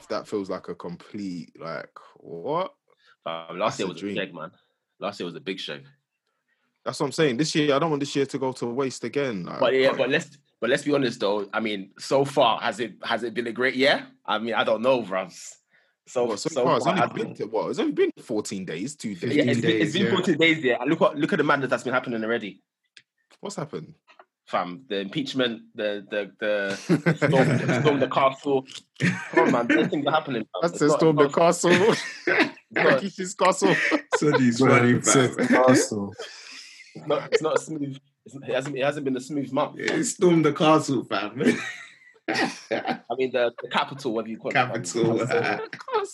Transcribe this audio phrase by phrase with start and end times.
[0.00, 0.08] was that.
[0.08, 2.74] That feels like a complete like what?
[3.26, 4.16] Um, last That's year was a dream.
[4.16, 4.50] shag, man.
[5.00, 5.84] Last year was a big shag.
[6.84, 7.38] That's what I'm saying.
[7.38, 9.44] This year, I don't want this year to go to waste again.
[9.44, 11.48] Like, But yeah, but let's but let's be honest though.
[11.52, 14.06] I mean, so far has it has it been a great year?
[14.26, 15.32] I mean, I don't know, bruv.
[16.06, 17.70] So What, so, so far, it's only been been- to, what?
[17.70, 19.34] It's only been 14 days, two days.
[19.36, 20.10] yeah, it's been, it's days, been yeah.
[20.10, 20.78] 14 days there.
[20.86, 22.62] Look what look at the madness that's been happening already.
[23.40, 23.94] What's happened?
[24.46, 26.76] Fam, the impeachment, the the the
[27.16, 28.66] storm, storm the castle.
[29.00, 30.42] Come on, man, these things are happening.
[30.42, 30.60] fam.
[30.62, 31.70] That's It's the storm the castle.
[31.70, 31.98] not-
[32.76, 33.74] castle.
[34.16, 35.56] so these Man, funny says fam.
[35.64, 36.14] Arsenal.
[36.94, 37.96] It's not, it's not a smooth.
[38.26, 38.76] It's, it hasn't.
[38.76, 39.78] It hasn't been a smooth month.
[39.78, 41.40] It stormed the castle, fam.
[42.28, 44.54] I mean, the, the capital, whatever you call it.
[44.54, 44.68] fam.
[44.68, 45.20] Capital.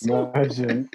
[0.04, 0.88] Imagine.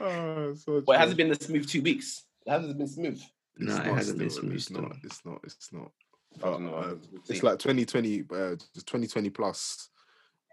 [0.00, 2.24] Oh, so But it hasn't been a smooth two weeks.
[2.46, 3.20] It hasn't been smooth.
[3.58, 4.54] no, It's it hasn't been smooth.
[4.54, 4.92] It's not.
[5.04, 5.40] It's not.
[5.44, 5.90] It's not.
[6.36, 6.94] I But, uh,
[7.28, 9.88] it's like 2020, uh, 2020 plus.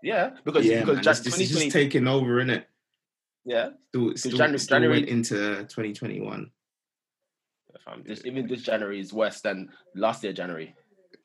[0.03, 2.67] yeah, because Yeah, because man, Jan- this, this is just taking over, in it.
[3.45, 5.35] yeah, Still, still, January- still January- went into
[5.65, 6.51] 2021.
[7.85, 10.75] fam, this, even this January is worse than last year January.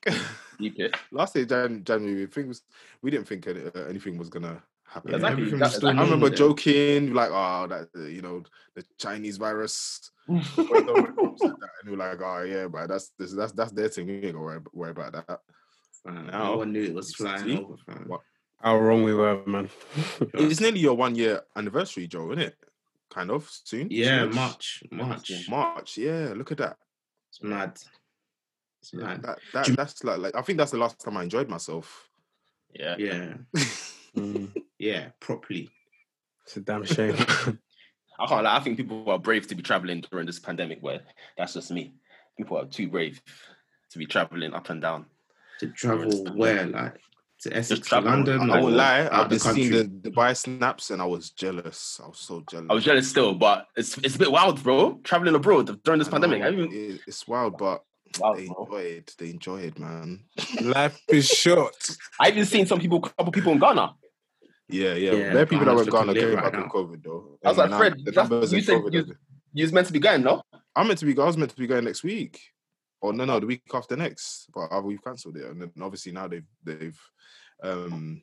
[0.58, 0.94] Deep it.
[1.10, 2.62] Last year, Jan- January, things
[3.02, 3.52] we didn't think uh,
[3.88, 5.10] anything was gonna happen.
[5.10, 6.36] Yeah, Exactly, everything that- was I remember normal then.
[6.38, 8.42] joking like, "Oh, that uh, you know,
[8.74, 11.50] the Chinese virus." Wait, no, like and
[11.86, 14.06] we we're like, "Oh yeah, but that's this, that's that's their thing.
[14.06, 15.40] We ain't gonna worry, worry about that."
[16.02, 16.26] Fam.
[16.26, 17.56] Now- No one knew it was flying See?
[17.58, 17.76] over.
[18.06, 18.20] What?
[18.60, 19.68] How wrong we were, man.
[20.32, 22.56] It's nearly your one year anniversary, Joe, isn't it?
[23.10, 23.88] Kind of soon.
[23.90, 24.34] Yeah, Soon-ish.
[24.34, 25.48] March, March.
[25.50, 25.98] March.
[25.98, 26.78] Yeah, look at that.
[27.28, 27.78] It's mad.
[28.80, 29.22] It's Yeah, mad.
[29.22, 32.08] that, that that's like, like I think that's the last time I enjoyed myself.
[32.72, 32.96] Yeah.
[32.98, 33.34] Yeah,
[34.16, 34.48] Mm,
[34.84, 35.70] yeah, properly.
[36.44, 37.16] it's a damn shame.
[38.20, 38.56] I can't lie.
[38.56, 40.78] I think people are brave to be traveling during this pandemic.
[40.82, 41.00] Where
[41.38, 41.94] that's just me.
[42.36, 43.20] People are too brave
[43.90, 45.06] to be traveling up and down.
[45.60, 46.98] To travel where, like
[47.40, 48.10] to Essex, to travel.
[48.10, 48.50] London.
[48.50, 49.08] I won't lie.
[49.10, 51.98] I've the been seeing the Dubai snaps and I was jealous.
[52.04, 52.66] I was so jealous.
[52.70, 55.00] I was jealous still, but it's it's a bit wild, bro.
[55.02, 56.40] Traveling abroad during this I pandemic.
[56.40, 57.82] know, I even, it's wild, but
[58.20, 58.64] Wild, they bro.
[58.64, 59.14] enjoy it.
[59.18, 60.24] They enjoy it, man.
[60.60, 61.74] Life is short.
[62.20, 63.94] I even seen some people, couple people in Ghana.
[64.74, 65.12] Yeah, yeah.
[65.12, 66.60] Yeah, there are people that were Ghana's Ghana looking came right back now.
[66.60, 67.38] from COVID though.
[67.44, 69.14] I was And like, Fred, the that's- numbers you in said COVID you-
[69.52, 70.42] You was meant to be going, no?
[70.76, 71.14] I'm meant to be.
[71.14, 71.26] Going.
[71.26, 72.40] I was meant to be going next week.
[73.00, 74.48] Or no, no, the week after next.
[74.52, 76.98] But uh, we've cancelled it, and then obviously now they've they've
[77.62, 78.22] um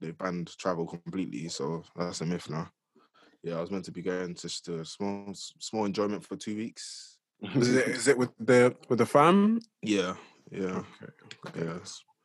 [0.00, 1.48] they've banned travel completely.
[1.48, 2.70] So that's a myth now.
[3.42, 6.56] Yeah, I was meant to be going to just a small small enjoyment for two
[6.56, 7.18] weeks.
[7.54, 9.60] Is it, is it with the with the fam?
[9.82, 10.14] Yeah,
[10.50, 10.80] yeah,
[11.48, 11.64] Okay.
[11.66, 11.78] yeah.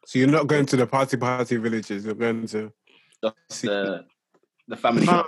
[0.06, 2.06] So you're not going to the party party villages.
[2.06, 2.72] You're going to
[3.24, 4.06] Just the
[4.68, 5.07] the family.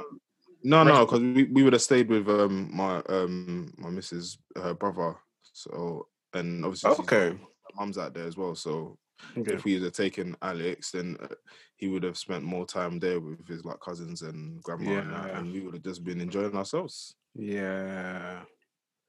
[0.63, 4.37] No, no, no, because we, we would have stayed with um my um my missus
[4.55, 5.15] her brother.
[5.53, 7.29] So and obviously okay.
[7.29, 7.39] her
[7.75, 8.53] mum's out there as well.
[8.53, 8.99] So
[9.37, 9.55] okay.
[9.55, 11.27] if we had taken Alex, then uh,
[11.77, 15.33] he would have spent more time there with his like cousins and grandma, and, that,
[15.35, 17.15] and we would have just been enjoying ourselves.
[17.33, 18.41] Yeah.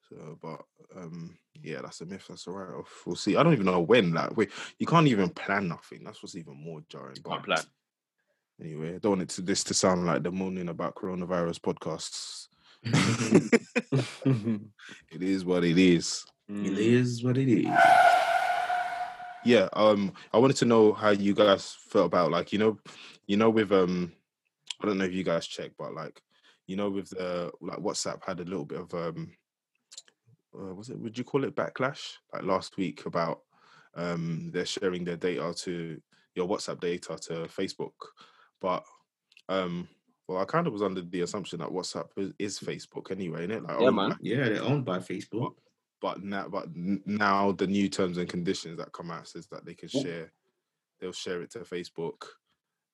[0.09, 0.63] So, but
[0.97, 2.27] um, yeah, that's a myth.
[2.29, 3.03] That's a write off.
[3.07, 3.37] We'll see.
[3.37, 4.13] I don't even know when.
[4.13, 6.03] Like, wait, you can't even plan nothing.
[6.05, 7.17] That's what's even more jarring.
[7.17, 7.59] Can't But plan.
[8.61, 12.49] Anyway, I don't want it to this to sound like the moaning about coronavirus podcasts.
[15.13, 16.25] it is what it is.
[16.49, 17.67] It is what it is.
[19.45, 22.79] yeah um i wanted to know how you guys felt about like you know
[23.27, 24.13] you know with um
[24.81, 26.21] i don't know if you guys check but like
[26.67, 29.33] you know with the like whatsapp had a little bit of um
[30.55, 33.41] uh, was it would you call it backlash like last week about
[33.95, 36.01] um they're sharing their data to
[36.35, 37.93] your whatsapp data to facebook
[38.63, 38.85] but
[39.49, 39.87] um
[40.29, 43.67] well i kind of was under the assumption that whatsapp is, is facebook anyway innit?
[43.69, 44.11] like Yeah, owned man.
[44.11, 45.55] by- Yeah, they're owned by Facebook.
[46.01, 49.75] but now but now the new terms and conditions that come out says that they
[49.75, 50.03] can Ooh.
[50.03, 50.33] share
[51.01, 52.23] they'll share it to facebook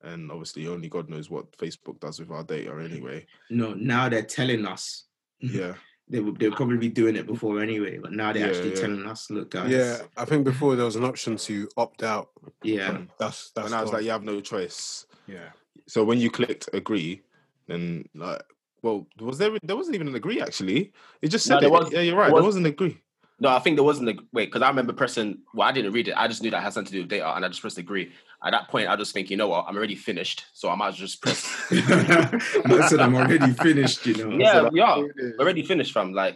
[0.01, 4.23] and obviously only god knows what facebook does with our data anyway No, now they're
[4.23, 5.05] telling us.
[5.39, 5.75] yeah
[6.11, 8.81] They would they'll probably be doing it before anyway, but now they're Yeah, actually yeah.
[8.81, 9.69] telling us, look, guys.
[9.69, 12.29] Yeah, I think before there was an option to opt out.
[12.63, 13.01] Yeah.
[13.19, 13.97] That's that's and i was gone.
[13.99, 15.49] like you have no choice yeah.
[15.87, 17.21] so when you clicked agree
[17.67, 18.41] then like
[18.81, 20.91] well was there there wasn't even an agree actually
[21.21, 22.97] it just said No, there was- yeah you're right there there was- wasn't an agree
[23.41, 25.29] No, I think there wasn't a wait because I remember pressing.
[25.53, 26.15] Well, I didn't read it.
[26.23, 28.11] I just knew that had something to do with data, and I just pressed agree.
[28.43, 30.93] At that point, I just think, you know what, I'm already finished, so I might
[30.93, 31.39] just press.
[31.71, 34.29] I said I'm already finished, you know.
[34.37, 34.95] yeah, like, yeah,
[35.39, 36.11] already finished, fam.
[36.11, 36.35] Like,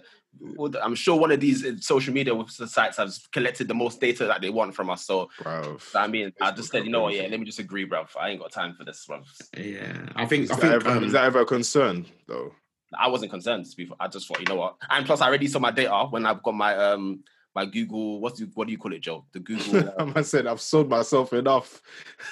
[0.81, 4.41] I'm sure one of these uh, social media sites has collected the most data that
[4.41, 5.05] they want from us.
[5.05, 5.81] So, Bruv.
[5.95, 8.09] I mean, I just said, you know what, yeah, let me just agree, bruv.
[8.19, 9.25] I ain't got time for this, bruv.
[9.57, 10.09] Yeah.
[10.15, 12.53] I think is, I that think ever, um, is that ever a concern though
[12.97, 13.65] I wasn't concerned.
[13.65, 16.07] To be, I just thought, you know what, and plus, I already saw my data
[16.09, 17.23] when I've got my um
[17.55, 18.19] my Google.
[18.19, 19.25] What's the, what do you call it, Joe?
[19.31, 19.89] The Google.
[19.97, 21.81] uh, I said I've sold myself enough.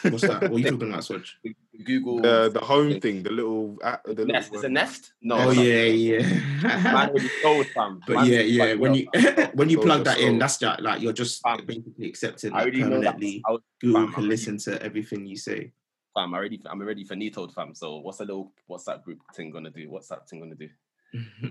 [0.02, 0.42] What's that?
[0.44, 1.38] What are you talking about, Switch?
[1.44, 2.22] the Google.
[2.22, 4.54] The the home thing, the little app, the little Nest.
[4.54, 5.14] Is it Nest?
[5.22, 5.38] No.
[5.38, 5.66] oh it's not.
[5.66, 7.28] yeah, Man yeah.
[7.42, 8.02] sold, fam.
[8.08, 8.74] but Man yeah, yeah.
[8.76, 9.08] When you
[9.54, 11.66] when you plug that in, that's that like you're just Fam.
[11.66, 13.18] basically accepted I like, know that.
[13.20, 13.42] permanently.
[13.48, 15.72] Was, Google fam, can I'm listen to everything you say.
[16.16, 16.34] fam.
[16.34, 17.74] I already, I'm already finitoed, fam.
[17.74, 19.90] So what's the little WhatsApp group thing gonna do?
[19.90, 20.70] What's that thing gonna do?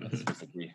[0.01, 0.73] Let's disagree.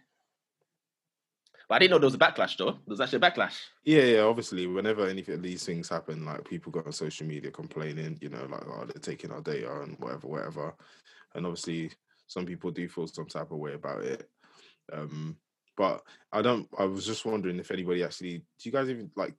[1.67, 2.71] But I didn't know there was a backlash, though.
[2.71, 3.59] There was actually a backlash.
[3.83, 4.21] Yeah, yeah.
[4.21, 8.29] Obviously, whenever any of these things happen, like people go on social media complaining, you
[8.29, 10.75] know, like oh they're taking our data and whatever, whatever.
[11.33, 11.91] And obviously,
[12.27, 14.29] some people do feel some type of way about it.
[14.93, 15.37] Um,
[15.77, 16.67] but I don't.
[16.77, 18.37] I was just wondering if anybody actually.
[18.37, 19.33] Do you guys even like?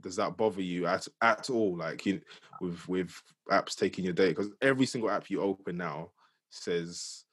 [0.00, 1.76] Does that bother you at at all?
[1.76, 2.20] Like you,
[2.60, 6.10] with with apps taking your data because every single app you open now
[6.50, 7.24] says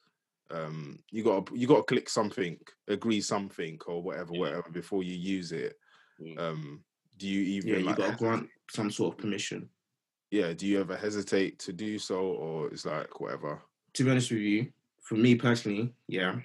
[0.52, 2.58] um you got you got to click something
[2.88, 4.40] agree something or whatever Yeah.
[4.40, 5.78] whatever before you use it
[6.22, 6.40] Mm.
[6.40, 6.84] um
[7.18, 9.70] do you even yeah, you like got to grant some sort of permission.
[10.32, 13.62] yeah do you ever hesitate to do so or it's like whatever
[13.94, 14.68] to be honest with you,
[15.02, 16.36] for me personally, yeah,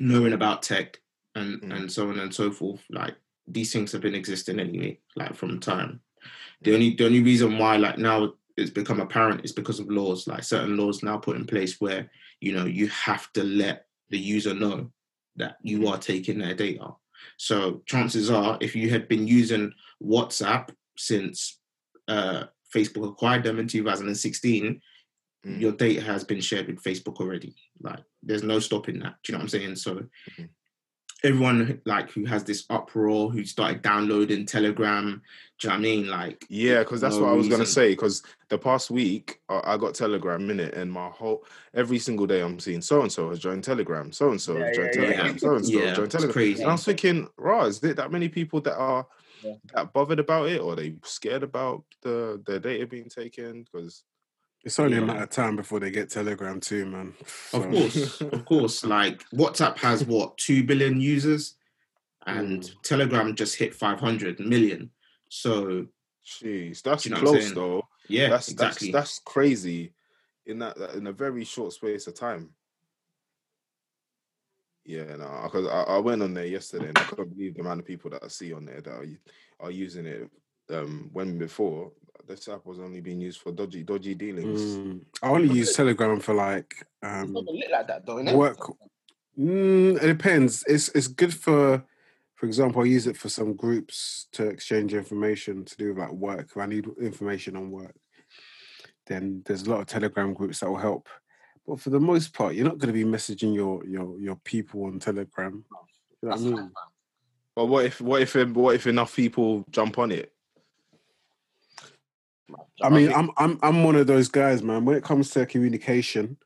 [0.00, 1.00] knowing about tech
[1.34, 1.76] and Mm.
[1.76, 3.14] and so on and so forth, like
[3.46, 6.00] these things have been existing anyway, like from time.
[6.62, 10.26] The only the only reason why like now it's become apparent is because of laws,
[10.26, 12.10] like certain laws now put in place where
[12.44, 14.90] you know you have to let the user know
[15.36, 16.88] that you are taking their data.
[17.38, 20.64] So chances are, if you had been using WhatsApp
[20.96, 21.58] since
[22.06, 22.44] uh,
[22.74, 24.80] Facebook acquired them in 2016,
[25.46, 25.60] Mm.
[25.60, 27.54] your data has been shared with Facebook already.
[27.78, 29.16] Like, there's no stopping that.
[29.22, 29.76] Do you know what I'm saying?
[29.76, 29.92] So,
[30.30, 30.48] Mhm.
[31.24, 35.22] Everyone like who has this uproar, who started downloading Telegram,
[35.58, 36.08] do you know what I mean?
[36.08, 39.60] Like, yeah because that's no what i was gonna say because the past week I,
[39.64, 41.44] I got telegram minute and my whole
[41.74, 44.76] every single day i'm seeing so and so has joined telegram so and so has
[44.76, 45.06] joined yeah, yeah.
[45.06, 46.62] telegram so and so has joined telegram crazy.
[46.62, 49.06] and i was thinking right is there that many people that are
[49.42, 49.54] Yeah.
[49.74, 54.04] that bothered about it or are they scared about the their data being taken because
[54.64, 57.14] It's only a matter of time before they get Telegram too, man.
[57.52, 61.56] of course, of course, like WhatsApp has what two billion users,
[62.26, 62.82] and Mm.
[62.82, 64.90] Telegram just hit 500 million.
[65.28, 65.86] So
[66.26, 67.82] Jeez, that's you know close though.
[68.08, 68.90] yeah, that's exactly.
[68.90, 69.92] that's that's crazy
[70.46, 72.50] in that, that in a very short space of time.
[74.86, 77.80] Yeah, no, because I, I went on there yesterday and I couldn't believe the amount
[77.80, 79.06] of people that I see on there that are,
[79.60, 80.30] are using it.
[80.70, 81.92] Um, when before
[82.26, 84.60] this app was only being used for dodgy dodgy dealings.
[84.60, 88.34] Mm, I only use Telegram for like um, not like that, though, innit?
[88.34, 88.58] work.
[89.38, 90.64] Mm, it depends.
[90.66, 91.84] It's it's good for,
[92.34, 96.12] for example, I use it for some groups to exchange information to do with like
[96.12, 96.46] work.
[96.50, 97.94] If I need information on work,
[99.06, 101.08] then there's a lot of Telegram groups that will help.
[101.66, 104.84] But for the most part, you're not going to be messaging your your your people
[104.84, 105.64] on Telegram.
[106.22, 106.72] You know what I mean?
[107.56, 110.33] But what if what if what if enough people jump on it?
[112.82, 114.84] I mean, I'm I'm I'm one of those guys, man.
[114.84, 116.36] When it comes to communication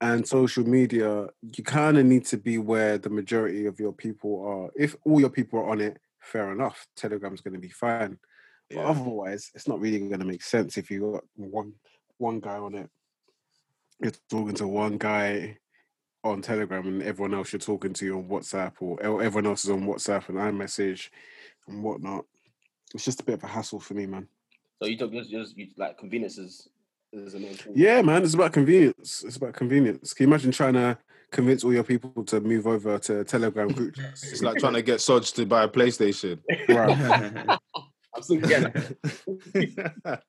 [0.00, 4.44] and social media, you kind of need to be where the majority of your people
[4.46, 4.70] are.
[4.80, 6.86] If all your people are on it, fair enough.
[6.96, 8.18] Telegram's going to be fine.
[8.70, 11.74] But otherwise, it's not really going to make sense if you got one
[12.18, 12.90] one guy on it.
[14.00, 15.58] You're talking to one guy
[16.24, 19.70] on Telegram, and everyone else you're talking to on WhatsApp, or or everyone else is
[19.70, 21.10] on WhatsApp and iMessage
[21.68, 22.24] and whatnot.
[22.94, 24.28] It's just a bit of a hassle for me, man.
[24.80, 26.68] So you took just, just you, like conveniences
[27.12, 27.56] is the main.
[27.74, 29.24] Yeah, man, it's about convenience.
[29.24, 30.12] It's about convenience.
[30.12, 30.98] Can you imagine trying to
[31.30, 34.32] convince all your people to move over to Telegram group chats?
[34.32, 36.40] It's like trying to get Sodge to buy a PlayStation.
[36.68, 37.58] Right.
[38.14, 38.72] I'm still getting
[40.04, 40.22] that.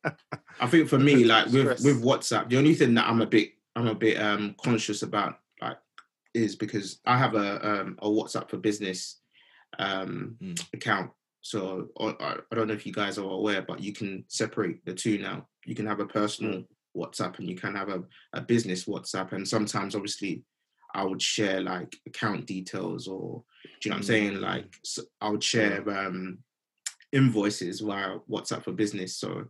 [0.60, 3.52] I think for me, like with with WhatsApp, the only thing that I'm a bit
[3.76, 5.78] I'm a bit um conscious about like
[6.34, 9.20] is because I have a um a WhatsApp for business
[9.80, 10.74] um Mm.
[10.74, 11.12] account.
[11.48, 14.94] So I, I don't know if you guys are aware, but you can separate the
[14.94, 15.48] two now.
[15.66, 16.64] You can have a personal
[16.94, 19.32] WhatsApp and you can have a, a business WhatsApp.
[19.32, 20.44] And sometimes obviously
[20.94, 24.34] I would share like account details or do you know what I'm saying?
[24.34, 24.42] Mm.
[24.42, 24.76] Like
[25.22, 26.40] I would share um
[27.14, 29.16] invoices via WhatsApp for business.
[29.16, 29.46] So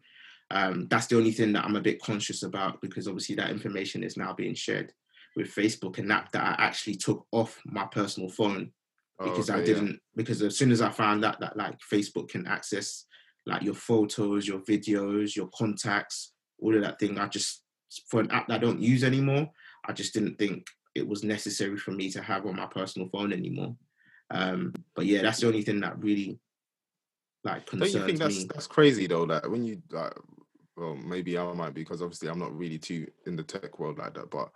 [0.52, 4.04] um, that's the only thing that I'm a bit conscious about because obviously that information
[4.04, 4.94] is now being shared
[5.36, 8.72] with Facebook, and app that I actually took off my personal phone
[9.20, 9.74] Oh, because I okay, yeah.
[9.74, 13.06] didn't because as soon as I found out that like Facebook can access
[13.46, 17.64] like your photos, your videos, your contacts, all of that thing, I just
[18.10, 19.50] for an app that I don't use anymore,
[19.86, 23.32] I just didn't think it was necessary for me to have on my personal phone
[23.34, 23.76] anymore.
[24.30, 26.40] Um, but yeah, that's the only thing that really
[27.44, 28.48] like Don't concerns you think that's me.
[28.54, 29.24] that's crazy though?
[29.24, 30.14] Like when you like,
[30.78, 34.14] well, maybe I might because obviously I'm not really too in the tech world like
[34.14, 34.30] that.
[34.30, 34.50] But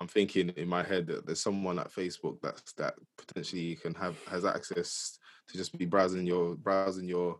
[0.00, 4.16] I'm thinking in my head that there's someone at Facebook that's that potentially can have
[4.28, 7.38] has access to just be browsing your browsing your,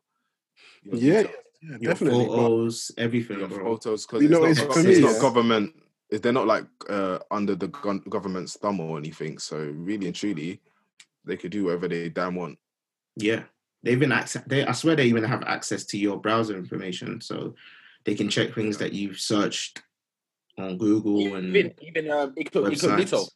[0.82, 2.26] your Yeah, details, yeah, Your definitely.
[2.26, 3.64] but- photos, everything, your bro.
[3.76, 5.20] photos because You know, it's, it's not, for it's me, not yeah.
[5.20, 5.74] government.
[6.10, 9.38] They're not like uh, under the gun- government's thumb or anything.
[9.38, 10.60] So really and truly,
[11.24, 12.58] they could do whatever they damn want.
[13.16, 13.44] Yeah,
[13.82, 14.42] they even access.
[14.46, 17.54] They, I swear, they even have access to your browser information, so
[18.04, 19.82] they can check things that you've searched
[20.58, 23.26] on Google and Even even um, incognito.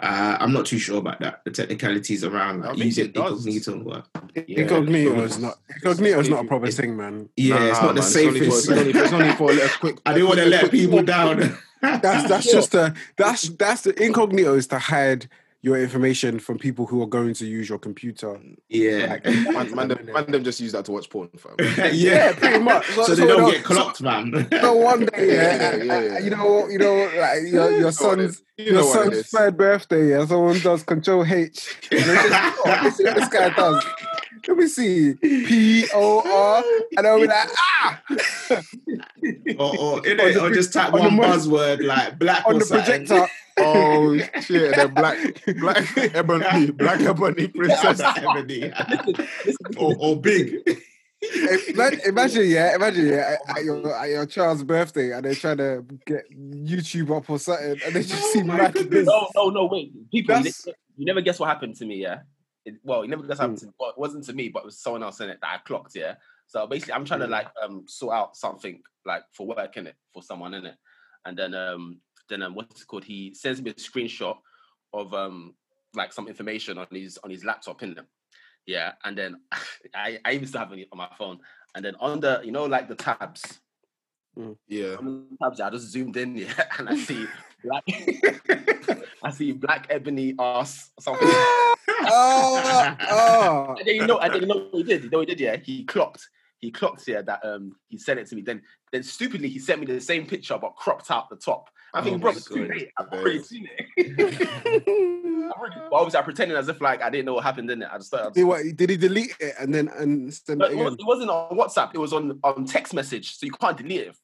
[0.00, 1.42] Uh, I'm not too sure about that.
[1.44, 4.06] The technicalities around I like, think using incognito, but
[4.48, 7.28] yeah, Incognito is not incognito is not a proper it's- thing, man.
[7.36, 8.68] yeah, it's Nah, not the man, it's only for- safest.
[8.70, 9.98] It's only, it's only for a little quick.
[10.04, 11.56] I didn't want to let people down.
[11.80, 15.28] That's that's just a that's that's the incognito is to hide
[15.64, 18.38] your information from people who are going to use your computer.
[18.68, 21.54] yeah, Like, Man, man, them, man, them just use that to watch porn, fam.
[21.58, 22.84] yeah, Yeah, pretty much.
[22.88, 24.46] So, So- they so don't get clocked, man.
[24.60, 26.18] So one day, yeah, Yeah, yeah, yeah.
[26.18, 28.42] you know, you know, like your, your You know what it son's is.
[28.58, 31.74] You your know what it son's third birthday, yeah, someone does Control H.
[31.90, 33.84] And just, oh, let me see what this guy does.
[34.46, 36.62] Let me see P O R,
[36.98, 38.02] and I'll be like, ah,
[39.58, 40.36] or, or, innit?
[40.38, 43.06] On or just type one buzzword like black on or the something.
[43.06, 43.26] projector.
[43.58, 44.74] Oh shit!
[44.76, 45.18] The black,
[45.60, 48.00] black ebony, black ebony princess.
[48.00, 48.72] Ebony.
[49.76, 50.56] or, or big.
[51.68, 55.56] Imagine, imagine, yeah, imagine, yeah, at- at your, at your child's birthday, and they're trying
[55.56, 59.06] to get YouTube up or something, and they just Oh see my mad goodness.
[59.06, 59.92] No, no, no, wait.
[60.10, 60.66] People, you, That's-
[60.98, 62.20] you never guess what happened to me, yeah?
[62.66, 63.66] It, well, you never guess what happened Hmm.
[63.66, 63.72] to me.
[63.78, 65.94] Well, it wasn't to me, but it was someone else in it that I clocked,
[65.96, 66.16] yeah?
[66.46, 67.32] So basically, I'm trying to Hmm.
[67.32, 70.76] like um sort out something like for work in it, for someone in it.
[71.24, 73.04] And then um then um what's it called?
[73.04, 74.36] He sends me a screenshot
[74.92, 75.54] of um
[75.94, 78.04] like some information on his on his laptop in it.
[78.66, 79.40] Yeah, and then
[79.94, 81.40] I, I even still have it on my phone.
[81.74, 83.58] And then on the, you know, like the tabs,
[84.68, 84.94] Yeah.
[84.96, 87.26] on the tabs, I just zoomed in, yeah, and I see
[87.64, 87.84] black,
[89.22, 91.28] I see black ebony ass something.
[92.06, 93.74] Oh, oh.
[93.78, 95.04] And then you know, and then you know what he did.
[95.04, 95.56] You know what he did, yeah.
[95.56, 96.28] He clocked.
[96.60, 98.42] He clocked here that um he sent it to me.
[98.42, 98.62] Then
[98.92, 101.70] then stupidly he sent me the same picture but cropped out the top.
[101.94, 102.90] I Oh think, bro, it's too late.
[102.98, 103.86] I've already seen it.
[105.46, 107.82] I've already, but obviously, I'm pretending as if like I didn't know what happened in
[107.82, 107.88] it.
[107.90, 108.34] I just thought.
[108.34, 110.96] Did, what, did he delete it and then and send No, it was, again?
[110.98, 111.92] it wasn't on WhatsApp.
[111.94, 114.16] It was on on text message, so you can't delete it.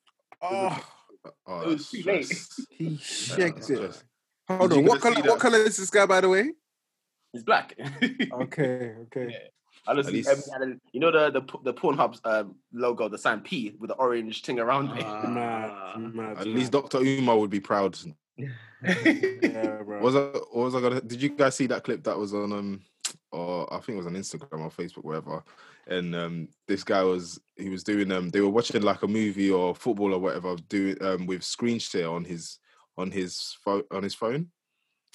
[0.43, 0.81] Oh,
[1.47, 2.33] Oh, It was too late.
[2.71, 4.03] he shakes that's it.
[4.49, 5.21] Hold on, what color?
[5.23, 6.50] What color is this guy, by the way?
[7.33, 7.75] It's black.
[8.33, 9.29] Okay, okay.
[9.31, 9.39] Yeah.
[9.87, 13.18] I just At least- every- and you know the the the Pornhub's um, logo, the
[13.18, 15.04] sign P with the orange thing around it.
[15.06, 15.26] Ah.
[15.26, 16.72] Mad, mad, At least.
[16.72, 16.99] Dr.
[16.99, 17.96] Umar would be proud.
[18.82, 20.00] Yeah, bro.
[20.00, 21.00] Was I, was I gonna?
[21.00, 22.80] Did you guys see that clip that was on um,
[23.32, 25.42] or I think it was on Instagram or Facebook, wherever?
[25.87, 29.50] And um, this guy was he was doing um, they were watching like a movie
[29.50, 32.58] or football or whatever, doing um with screen share on his
[32.96, 34.49] on his phone on his phone.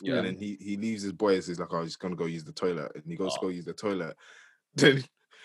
[0.01, 0.15] Yeah.
[0.17, 1.47] And then he he leaves his boys.
[1.47, 3.43] He's like, "Oh, he's gonna go use the toilet," and he goes to Oh.
[3.43, 4.15] go use the toilet.
[4.81, 5.03] Then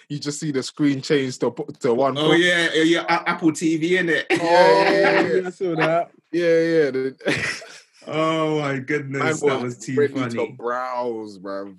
[0.08, 2.18] you just see the screen change to to one.
[2.18, 2.40] Oh point.
[2.42, 4.26] yeah, yeah, yeah, Apple TV in it.
[4.30, 5.46] Oh, yeah, yeah.
[5.46, 6.10] I saw that.
[6.32, 7.34] yeah, yeah.
[8.06, 10.34] Oh my Man goodness, that was too ready funny.
[10.48, 11.74] To browse, bro.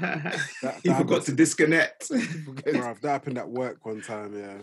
[0.00, 2.08] That- he forgot was- to disconnect.
[2.08, 4.58] Bruv, that happened at work one time, yeah.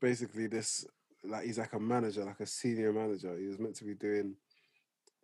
[0.00, 0.86] Basically, this
[1.24, 3.36] like he's like a manager, like a senior manager.
[3.36, 4.36] He was meant to be doing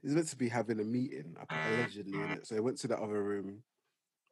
[0.03, 2.47] he's meant to be having a meeting, allegedly, in it.
[2.47, 3.63] So he went to the other room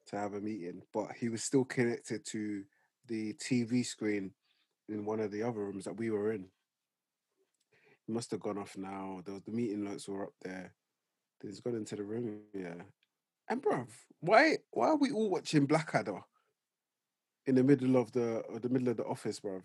[0.09, 2.63] to have a meeting, but he was still connected to
[3.09, 4.33] the TV screen
[4.89, 6.47] in one of the other rooms that we were in.
[8.07, 9.21] He must have gone off now.
[9.25, 10.75] The, the meeting notes were up there.
[11.41, 12.75] Then he's gone into the room, yeah.
[13.49, 13.89] And bruv,
[14.21, 16.21] why why are we all watching Blackadder?
[17.47, 19.63] in the middle of the or the middle of the office, bruv.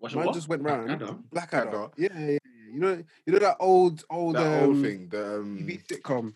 [0.00, 0.34] Watch Man what?
[0.34, 1.18] just went round Blackadder?
[1.30, 1.70] Blackadder.
[1.70, 1.92] Blackadder?
[1.96, 2.38] Yeah, yeah, yeah.
[2.72, 5.08] You know, you know that old, old, that um, old thing.
[5.10, 6.32] The um, TV sitcom uh,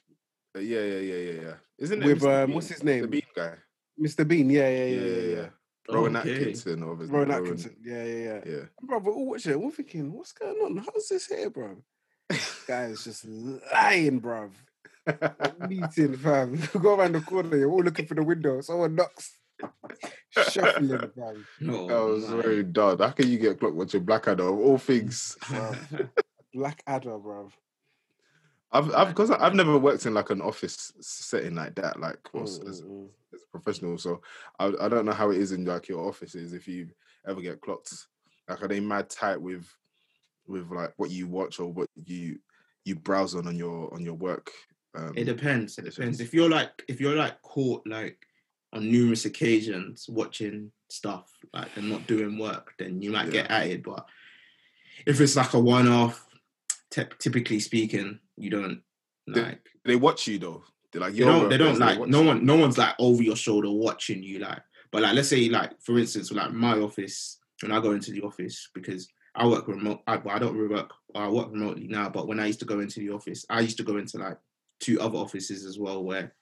[0.58, 1.54] yeah, yeah, yeah, yeah, yeah.
[1.78, 2.44] Isn't it with Mr.
[2.44, 3.10] um, what's his The name?
[3.10, 3.54] Bean guy.
[4.00, 4.26] Mr.
[4.28, 4.50] Bean.
[4.50, 5.36] Yeah, yeah, Yeah, yeah, yeah.
[5.36, 5.48] yeah.
[5.94, 6.32] Rowan Okay.
[6.34, 7.14] Atkinson, obviously.
[7.16, 7.76] Rowan Atkinson.
[7.84, 8.40] Yeah, yeah, yeah.
[8.44, 8.62] Yeah.
[8.82, 9.60] Bro, we're all watching it.
[9.60, 10.76] We're thinking, what's going on?
[10.78, 11.76] How's this here, bro?
[12.66, 14.50] Guy is just lying, bruv.
[15.68, 16.60] Meeting, fam.
[16.80, 18.60] Go around the corner, you're all looking for the window.
[18.62, 19.38] Someone knocks.
[20.30, 21.44] Shuffling, bruv.
[21.68, 22.42] Oh, That was man.
[22.42, 22.98] very done.
[22.98, 25.36] How can you get clocked watching Blackadder of all things?
[25.44, 26.10] bruv.
[26.52, 27.52] Blackadder, bruv.
[28.72, 32.58] I've, I've, because I've never worked in like an office setting like that, like was-
[32.60, 33.08] Mm, as, mm, mm.
[33.34, 33.98] as a professional.
[33.98, 34.20] So
[34.58, 36.88] I, I don't know how it is in like your offices if you
[37.26, 37.92] ever get clocked.
[38.48, 39.66] Like, are they mad tight with,
[40.46, 42.38] with like what you watch or what you
[42.84, 44.50] you browse on on your on your work?
[44.94, 45.76] Um, It depends.
[45.78, 46.20] It depends.
[46.20, 48.18] If you're like if you're like caught like
[48.72, 53.66] on numerous occasions watching stuff like and not doing work, then you might get at
[53.66, 53.82] it.
[53.82, 54.06] But
[55.06, 56.24] if it's like a one-off,
[56.90, 58.82] ty- typically speaking, you don't
[59.26, 59.66] They- like.
[59.84, 60.64] they watch you though.
[60.92, 61.48] They're like They you're don't.
[61.48, 61.98] They don't like.
[61.98, 62.26] watch No you.
[62.28, 62.46] one.
[62.46, 64.38] No one's like over your shoulder watching you.
[64.38, 64.62] Like,
[64.92, 68.22] But like, let's say, like for instance, like my office, when I go into the
[68.22, 70.00] office because I work remote.
[70.06, 70.90] I, I don't work.
[71.14, 73.76] I work remotely now, but when I used to go into the office, I used
[73.78, 74.38] to go into like
[74.80, 76.34] two other offices as well, where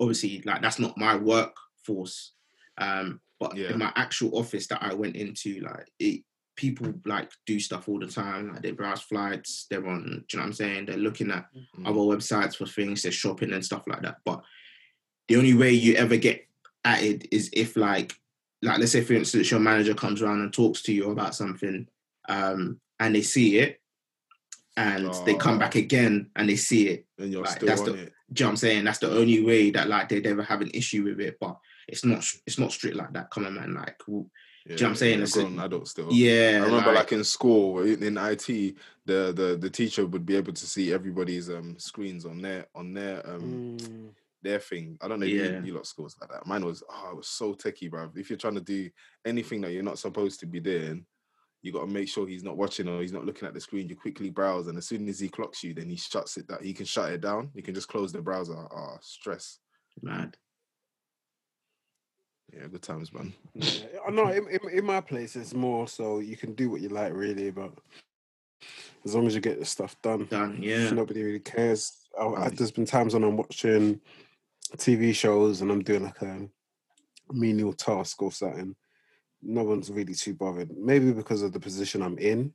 [0.00, 2.32] obviously like that's not my workforce.
[2.78, 3.72] Um, but Yeah.
[3.72, 6.22] in my actual office that I went into, like it,
[6.56, 8.52] people like do stuff all the time.
[8.52, 9.66] Like they browse flights.
[9.70, 10.02] They're on.
[10.02, 10.86] Do you know what I'm saying?
[10.86, 11.86] They're looking at Mm.
[11.86, 13.02] other websites for things.
[13.02, 14.18] They're shopping and stuff like that.
[14.24, 14.42] But
[15.28, 16.46] the only way you ever get
[16.84, 18.14] at it is if like
[18.60, 21.88] like let's say for instance your manager comes around and talks to you about something
[22.28, 23.80] um and they see it
[24.76, 25.58] and they come Oh.
[25.58, 28.12] back again and they see it And you're Like, still that's on the- it.
[28.32, 28.84] do you know what I'm saying?
[28.84, 31.56] That's the only way that like they'd ever have an issue with it, but
[31.88, 33.30] it's not it's not strict like that.
[33.30, 33.74] Come on, man.
[33.74, 33.96] Like,
[34.64, 35.18] w- Yeah, what I'm saying?
[35.18, 36.08] yeah, It's a- grown adult still.
[36.12, 36.60] yeah.
[36.62, 38.46] I remember like, in school in, in IT,
[39.06, 42.92] the, the the teacher would be able to see everybody's um screens on their on
[42.94, 44.10] their um Mm.
[44.42, 44.96] their thing.
[45.00, 45.60] I don't know if Yeah.
[45.60, 46.46] you, you lot schools like that.
[46.46, 48.10] Mine was oh, it was so techie, bro.
[48.14, 48.90] If you're trying to do
[49.24, 51.06] anything that you're not supposed to be doing,
[51.62, 53.88] you got to make sure he's not watching or he's not looking at the screen.
[53.88, 56.48] You quickly browse, and as soon as he clocks you, then he shuts it.
[56.48, 57.50] That he can shut it down.
[57.54, 58.56] You can just close the browser.
[58.56, 59.58] Ah, stress.
[60.02, 60.36] mad.
[62.52, 63.32] Yeah, good times, man.
[63.54, 63.70] Yeah.
[64.06, 66.88] I know in, in, in my place it's more so you can do what you
[66.90, 67.72] like really, but
[69.04, 70.58] as long as you get the stuff done, Done.
[70.60, 70.90] Yeah.
[70.90, 71.92] nobody really cares.
[72.20, 74.00] I, I, there's been times when I'm watching
[74.76, 76.46] TV shows and I'm doing like a
[77.32, 78.76] menial task or something.
[79.42, 80.70] No one's really too bothered.
[80.76, 82.52] Maybe because of the position I'm in,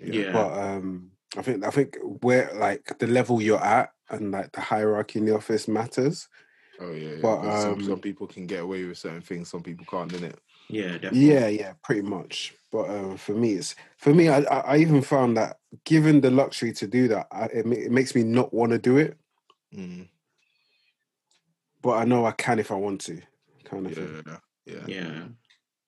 [0.00, 0.32] Yeah.
[0.32, 4.60] but um, I think I think where like the level you're at and like the
[4.60, 6.28] hierarchy in the office matters.
[6.80, 7.14] Oh yeah.
[7.14, 9.48] yeah, But, 'cause some, some um, people can get away with certain things.
[9.50, 10.36] Some people can't, innit?
[10.68, 10.98] Yeah.
[10.98, 11.34] Definitely.
[11.34, 12.54] Yeah, yeah, pretty much.
[12.70, 14.28] But um, for me, it's for me.
[14.28, 17.90] I, I I even found that given the luxury to do that, I, it, it
[17.92, 19.18] makes me not want to do it.
[19.72, 20.08] Mm,
[21.82, 23.20] But I know I can if I want to,
[23.64, 24.16] kind of thing.
[24.26, 24.86] yeah, yeah.
[24.86, 25.28] Yeah.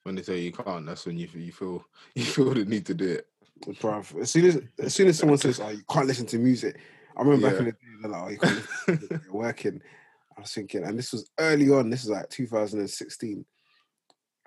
[0.05, 2.95] When they say you can't, that's when you you feel you feel the need to
[2.95, 3.29] do it.
[3.67, 6.81] Bruv, as soon as as soon as someone says, "Oh, you can't listen to music,"
[7.17, 9.35] I remember back in the day, they're like, "Oh, you can't listen to music, you're
[9.35, 9.83] working."
[10.41, 11.91] I was thinking, and this was early on.
[11.91, 13.45] This was like 2016,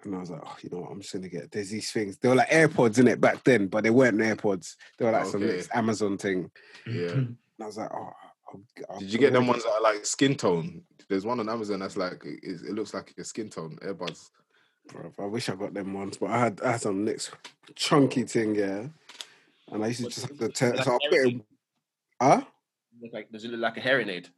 [0.04, 0.92] and I was like, "Oh, you know what?
[0.92, 2.18] I'm just gonna get there's these things.
[2.18, 4.36] They were like AirPods in it back then, but they weren't mm.
[4.36, 4.76] AirPods.
[4.98, 5.64] They were like some Okay.
[5.74, 6.50] Amazon thing."
[6.88, 7.14] Yeah.
[7.56, 8.10] And I was like, "Oh."
[8.54, 10.82] I'll, I'll Did you get them ones that are like skin tone?
[11.08, 14.30] There's one on Amazon that's like it, it looks like a skin tone earbuds.
[14.90, 17.50] Bruv, I wish I got them ones, but I had I had some next oh.
[17.76, 18.88] chunky thing, yeah.
[19.72, 20.78] And I used to just have to turn.
[20.78, 21.18] So I like put it.
[21.18, 21.44] everything?
[22.22, 22.42] Huh?
[23.02, 24.30] Look like does it look like a hearing aid?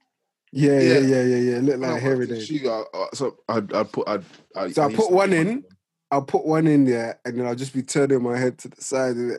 [0.57, 0.99] Yeah, Yeah.
[0.99, 1.59] yeah, yeah, yeah.
[1.59, 2.39] Look like the day.
[2.39, 4.19] shoe, uh, uh, so I I put I,
[4.55, 5.65] I So I put one in.
[6.09, 8.81] I'll put one in there, and then I'll just be turning my head to the
[8.81, 9.31] side of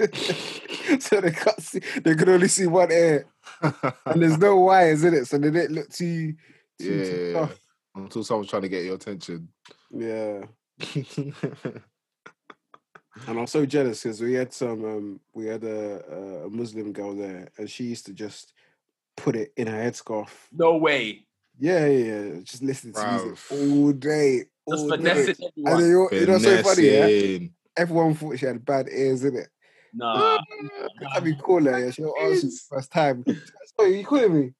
[0.00, 1.80] it, so they can't see.
[2.04, 3.26] They can only see one ear,
[3.62, 6.34] and there's no wires in it, so they don't look too,
[6.78, 7.40] too, yeah, too yeah, yeah.
[7.40, 7.58] tough.
[7.94, 9.48] until someone's trying to get your attention.
[9.90, 10.44] Yeah.
[13.28, 17.14] And I'm so jealous because we had some, um, we had a, a Muslim girl
[17.14, 18.52] there, and she used to just
[19.16, 20.28] put it in her headscarf.
[20.52, 21.26] No way.
[21.58, 22.40] Yeah, yeah, yeah.
[22.42, 23.52] Just listen to music Bruv.
[23.52, 24.96] all day, Just all day.
[24.96, 25.80] finessing And everyone.
[25.80, 27.48] then you, you know, what's so funny, yeah.
[27.76, 29.48] Everyone thought she had bad ears in it.
[29.92, 30.38] Nah.
[30.96, 33.24] Every time you call her, yeah, she'll answer the first time.
[33.76, 34.52] Sorry, you calling me?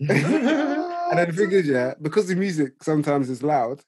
[1.10, 3.80] And then the thing is, yeah, because the music sometimes is loud,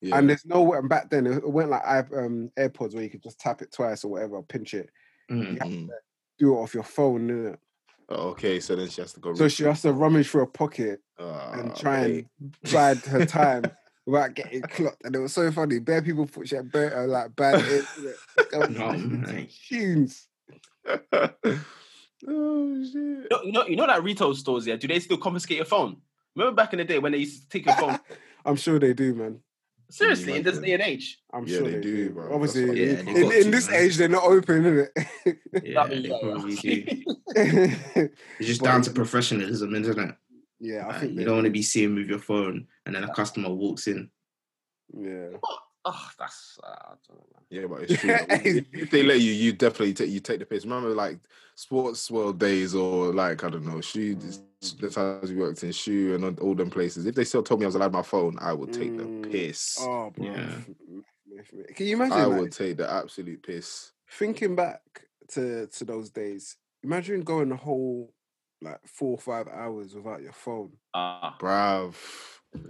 [0.00, 0.16] Yeah.
[0.18, 0.78] and there's no way.
[0.78, 3.60] And back then, it went like I have um, AirPods where you could just tap
[3.60, 4.88] it twice or whatever, pinch it,
[5.30, 5.58] Mm.
[5.58, 5.88] Mm.
[6.38, 7.58] do it off your phone.
[8.10, 8.16] Innit?
[8.18, 9.34] Oh, okay, so then she has to go.
[9.34, 12.26] So she has to rummage through a pocket and Ah, try mate.
[12.40, 13.64] and bide her time
[14.06, 15.04] without getting clocked.
[15.04, 15.78] And it was so funny.
[15.78, 17.86] Bare people thought she had bare, uh, like bad ears.
[18.52, 18.70] innit?
[18.70, 20.28] No, tunes.
[22.28, 22.94] oh shit.
[22.94, 25.66] You know, you know, you know that retail stores, yeah, do they still confiscate your
[25.66, 25.96] phone?
[26.34, 27.98] Remember back in the day when they used to take your phone?
[28.44, 29.40] I'm sure they do, man.
[29.90, 30.64] Seriously, in this imagine?
[30.68, 31.18] day and age.
[31.32, 32.14] I'm Yeah, sure they they, do, do.
[32.14, 32.22] bro.
[32.24, 33.80] That's Obviously, Yeah, in, in, got to, this man.
[33.80, 34.90] age, they're not open, isn't
[35.64, 36.84] Yeah, they yeah, probably do.
[38.38, 40.14] It's just But down to professionalism, isn't it?
[40.60, 43.04] yeah, I Like, think you don't want to be seen with your phone and then
[43.04, 44.10] a customer walks in.
[44.92, 45.36] Yeah.
[45.88, 47.42] Oh, that's uh, I don't know.
[47.48, 48.10] Yeah, but it's true.
[48.28, 50.64] if, if they let you, you definitely take you take the piss.
[50.64, 51.18] Remember, like
[51.54, 54.16] sports world days, or like I don't know, shoe.
[54.80, 57.06] The times we worked in shoe and all, all them places.
[57.06, 59.22] If they still told me I was allowed my phone, I would take Mm.
[59.22, 59.76] the piss.
[59.80, 60.24] Oh, bro.
[60.24, 60.58] Yeah.
[61.76, 62.18] Can you imagine?
[62.18, 63.92] I like, would take the absolute piss.
[64.10, 64.80] thinking back
[65.28, 66.56] to to those days.
[66.82, 68.12] Imagine going the whole
[68.60, 70.72] like four or five hours without your phone.
[70.94, 71.94] Ah, Bruv.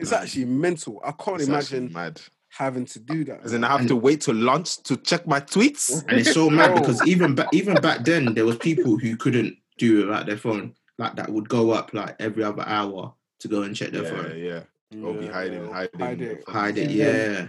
[0.00, 0.22] It's Mad.
[0.22, 1.00] actually mental.
[1.04, 2.20] I can't It's imagine mad.
[2.56, 3.44] Having to do that.
[3.44, 6.04] As in, I have to wait till lunch to check my tweets.
[6.08, 9.56] And it's so mad because even back even back then there was people who couldn't
[9.78, 10.74] do it without their phone.
[10.98, 14.10] Like that would go up like every other hour to go and check their Yeah,
[14.10, 14.38] phone.
[14.38, 14.60] yeah.
[14.90, 15.04] yeah.
[15.04, 16.44] Or be hiding, hiding, hide it.
[16.48, 17.06] Hide it, Yeah.
[17.12, 17.48] yeah.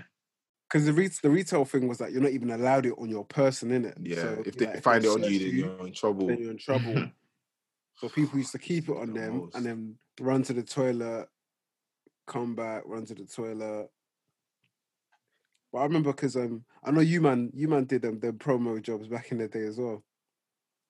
[0.67, 3.23] Because the re- the retail thing was that you're not even allowed it on your
[3.23, 3.95] person, innit?
[4.01, 6.27] Yeah, So, if like, they find it on you, then you're in trouble.
[6.27, 6.95] then you're in trouble.
[7.95, 9.55] so people used to keep it on The them most.
[9.55, 11.29] and then run to the toilet,
[12.27, 13.89] come back, run to the toilet.
[15.71, 18.81] But I remember because um, I know you man, you man did them the promo
[18.81, 20.03] jobs back in the day as well.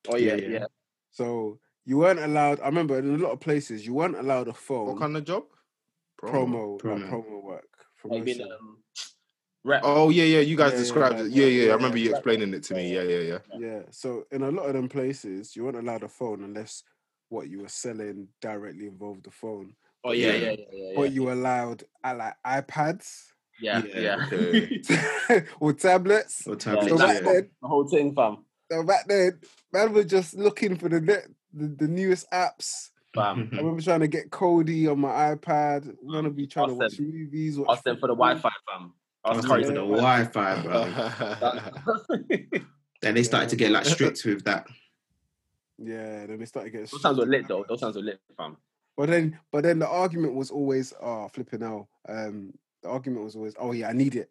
[0.07, 0.49] Oh yeah, Yeah, yeah.
[0.59, 0.65] yeah.
[1.11, 2.59] So you weren't allowed.
[2.61, 5.25] I remember in a lot of places you weren't allowed a phone What kind of
[5.25, 5.43] job?
[6.21, 7.09] promo, like Promo.
[7.09, 7.69] promo work.
[8.05, 8.51] I mean, Promotion.
[8.59, 8.77] um,
[9.63, 9.81] rep.
[9.83, 10.39] Oh yeah, yeah.
[10.39, 11.31] You guys Yeah, yeah, described like it.
[11.31, 11.65] Yeah, that, yeah.
[11.65, 12.93] yeah, I remember you explaining it to me.
[12.93, 13.39] Yeah, yeah, yeah.
[13.59, 13.81] Yeah.
[13.91, 16.83] So in a lot of them places, you weren't allowed a phone unless
[17.29, 19.73] what you were selling directly involved the phone.
[20.03, 20.33] oh yeah, yeah.
[20.33, 20.95] yeah, yeah, yeah, yeah.
[20.95, 24.25] But you were allowed uh, like iPads yeah, Yeah, yeah.
[24.27, 24.81] Okay.
[25.59, 26.47] or tablets.
[26.47, 28.37] Or Yeah, tablets, So back then, The whole thing, fam.
[28.71, 29.39] so back then,
[29.73, 32.89] man was just looking for the net, the, the newest apps.
[33.15, 33.49] Fam.
[33.53, 35.95] I remember trying to get Kodi on my iPad.
[36.01, 37.11] We're gonna be trying to Ask watch them.
[37.11, 37.57] movies.
[37.57, 38.13] Ask watch them for the.
[38.15, 38.93] Wi-Fi, fam.
[39.25, 40.85] Ask Ask Curry for for the the Wi-Fi, bro.
[43.01, 44.65] Then they started to get like strict with that.
[45.77, 46.87] Yeah, then they started getting.
[46.91, 47.63] Those times were strict lit though.
[47.69, 48.57] Those times were lit, fam.
[48.95, 51.87] But then, but then the argument was always, oh, flipping out.
[52.09, 54.29] Um, the argument was always, oh yeah, I need it.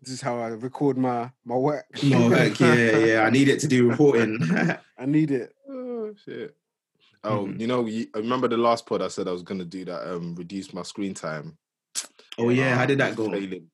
[0.00, 1.86] This is how I record my my work.
[2.02, 3.20] No, like, yeah, yeah.
[3.22, 4.38] I need it to do reporting.
[4.98, 5.54] I need it.
[5.68, 6.56] oh shit.
[7.24, 7.60] Oh, Mhm.
[7.60, 10.12] you know, you, I remember the last pod I said I was gonna do that.
[10.12, 11.56] Um, reduce my screen time.
[12.38, 13.68] oh yeah, how did that go, Failing,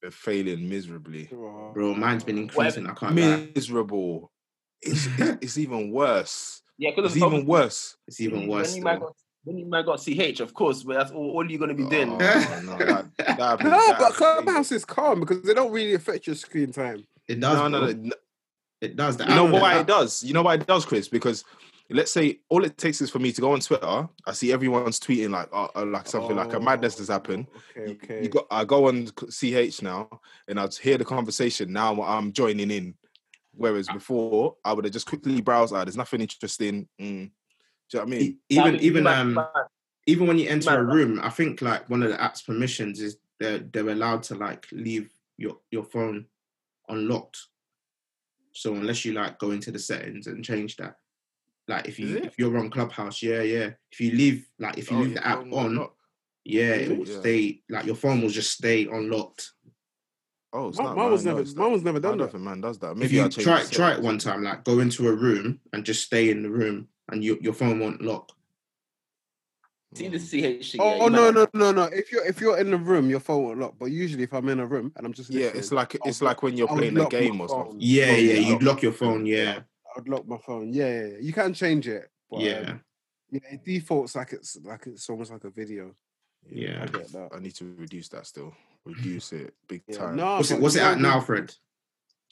[0.00, 1.28] been failing miserably.
[1.30, 1.94] bro?
[1.94, 2.86] Mine's been increasing.
[2.86, 3.48] I can't lie.
[3.54, 4.30] Miserable.
[4.80, 6.62] It's, it's it's even worse.
[6.78, 7.96] Yeah, because It's even worse.
[8.06, 8.68] It's even worse.
[8.72, 9.16] When you might still.
[9.44, 11.84] Got, when you might got CH, of course, but that's all, all you're gonna be
[11.88, 12.10] doing.
[12.12, 14.14] Oh, no, that, that No, but happened.
[14.14, 17.06] Clubhouse is calm because they don't really affect your screen time.
[17.28, 17.56] It does.
[17.58, 18.12] No, no, no,
[18.80, 19.16] It does.
[19.16, 20.22] The You know why it does?
[20.22, 21.08] You know why it does, Chris?
[21.08, 21.44] Because
[21.90, 24.08] let's say all it takes is for me to go on Twitter.
[24.26, 27.46] I see everyone's tweeting like, uh, uh, like something like a madness has happened.
[27.54, 28.22] Oh, Okay, You- okay.
[28.22, 30.08] You got, I go on CH now,
[30.48, 31.72] and I hear the conversation.
[31.72, 32.94] Now I'm joining in.
[33.56, 35.72] Whereas before, I would have just quickly browsed.
[35.72, 36.88] Ah, there's nothing interesting.
[37.00, 37.30] Mm.
[37.90, 38.38] Do you know what I mean?
[38.48, 39.48] Even even um might-
[40.06, 43.00] even when you enter a Man, room, I think like one of the app's permissions
[43.00, 46.26] is they're they're allowed to like leave your your phone
[46.88, 47.38] unlocked.
[48.52, 50.96] So unless you like go into the settings and change that,
[51.68, 53.70] like if you if you're on Clubhouse, yeah, yeah.
[53.90, 55.88] If you leave like if you Oh, leave the app phone on,
[56.44, 57.20] yeah, it will yeah.
[57.20, 59.52] stay like your phone will just stay unlocked.
[60.52, 61.44] Oh, it's Mine, mine was never.
[61.56, 62.32] mine was never I done don't that.
[62.32, 62.96] think man does that.
[63.00, 66.04] If you I'll try try it one time, like go into a room and just
[66.04, 68.30] stay in the room, and your your phone won't lock.
[69.94, 70.18] See the.
[70.18, 70.76] CH.
[70.80, 71.84] Oh, yeah, oh no, no, no, no!
[71.84, 73.74] If you're if you're in the room, your phone won't lock.
[73.78, 76.26] But usually, if I'm in a room and I'm just Yeah, it's like it's I'll-
[76.28, 77.76] like when you're I'll playing a game or something.
[77.78, 79.24] Yeah, phone yeah, you'd lock your phone.
[79.26, 79.60] Yeah,
[79.96, 80.72] I'd lock my phone.
[80.72, 81.18] Yeah, yeah, yeah.
[81.20, 82.10] you can change it.
[82.28, 82.70] But, yeah.
[82.70, 82.80] um,
[83.30, 85.94] yeah, it defaults like it's like it's almost like a video.
[86.50, 86.82] Yeah.
[86.82, 87.30] I get that.
[87.34, 88.52] I need to reduce that still.
[88.84, 90.16] Reduce it big Yeah, time.
[90.16, 91.54] no, What's it but What's it at now, Fred?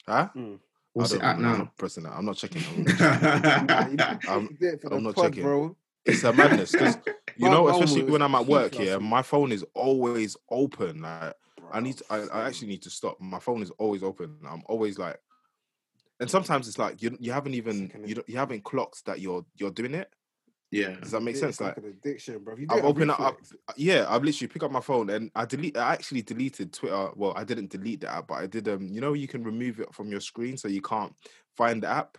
[0.07, 0.29] Huh?
[0.35, 0.59] Mm.
[0.93, 1.49] What's I it don't at know.
[1.49, 2.13] I'm not pressing that.
[2.13, 2.61] I'm not checking.
[2.99, 5.43] I'm not Nah, I'm- need to do it for the I'm not pod, checking.
[5.43, 5.75] bro.
[6.05, 6.97] it's a madness because
[7.37, 8.75] you know, especially when I'm at work.
[8.75, 11.01] last Yeah, my phone is always open.
[11.01, 11.33] Like
[11.71, 13.19] I need, to, I, I actually need to stop.
[13.19, 14.37] My phone is always open.
[14.47, 15.17] I'm always like,
[16.19, 19.43] and sometimes it's like you, you haven't even, you, don't, you haven't clocked that you're,
[19.55, 20.09] you're doing it.
[20.73, 20.95] Yeah.
[20.99, 21.61] Does that make It's sense?
[21.61, 22.55] Like, like an addiction, bro.
[22.57, 23.37] You I've opened it up.
[23.77, 25.77] Yeah, I've literally picked up my phone and I delete.
[25.77, 27.09] I actually deleted Twitter.
[27.15, 28.67] Well, I didn't delete the app, but I did.
[28.67, 31.15] Um, you know, you can remove it from your screen so you can't
[31.55, 32.17] find the app.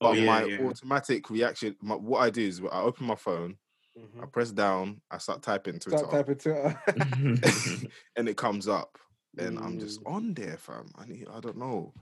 [0.00, 0.58] But Oh, yeah, my yeah.
[0.66, 3.56] automatic reaction, my, what I do is I open my phone,
[3.96, 4.32] I Mhm.
[4.32, 6.80] press down, I start typing Twitter, Start typing Twitter.
[8.16, 8.98] and it comes up,
[9.38, 10.12] and I'm just Mm.
[10.14, 10.90] on there, fam.
[10.96, 11.28] I need.
[11.28, 11.92] I don't know.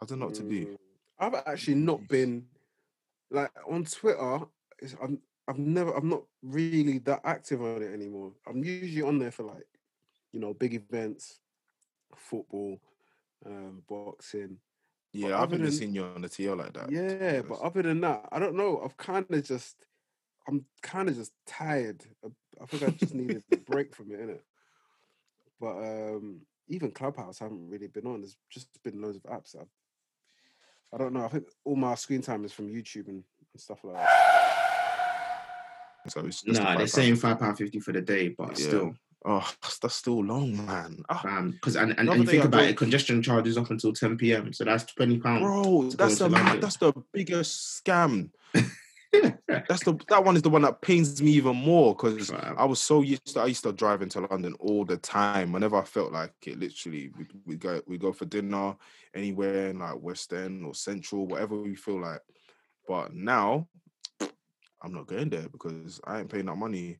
[0.00, 0.66] I don't know what to do.
[0.66, 0.76] Mm.
[1.18, 2.46] I've actually not been
[3.30, 4.40] like on Twitter.
[4.84, 5.18] It's, I'm
[5.48, 8.32] I've never I'm not really that active on it anymore.
[8.46, 9.66] I'm usually on there for like
[10.32, 11.40] you know big events,
[12.14, 12.80] football,
[13.46, 14.58] um, boxing.
[15.12, 16.90] Yeah, I other haven't seen you on the TL like that.
[16.90, 18.80] Yeah, but other than that, I don't know.
[18.84, 19.86] I've kind of just
[20.48, 22.02] I'm kind of just tired.
[22.24, 22.28] I,
[22.62, 24.40] I think I just needed a break from it, innit?
[25.60, 28.20] But um, even Clubhouse, I haven't really been on.
[28.20, 29.56] There's just been loads of apps.
[29.58, 29.68] I've,
[30.92, 31.24] I don't know.
[31.24, 34.63] I think all my screen time is from YouTube and, and stuff like that.
[36.08, 38.66] So it's just nah, a they're saying five pound fifty for the day, but Yeah.
[38.66, 41.02] still, Oh, that's still long, man.
[41.08, 44.52] Ah, because and, and, and you think about it, congestion charges up until ten p.m.
[44.52, 45.40] So that's twenty pounds.
[45.40, 48.30] bro, that's the that's the biggest scam.
[49.68, 52.56] That's the that one is the one that pains me even more because Fam.
[52.58, 55.52] I was so used to I used to drive into London all the time.
[55.52, 58.76] Whenever I felt like it, literally we we go we go for dinner
[59.14, 62.20] anywhere in like West End or Central, whatever we feel like.
[62.86, 63.68] But now
[64.84, 66.98] I'm not going there because I ain't paying that money.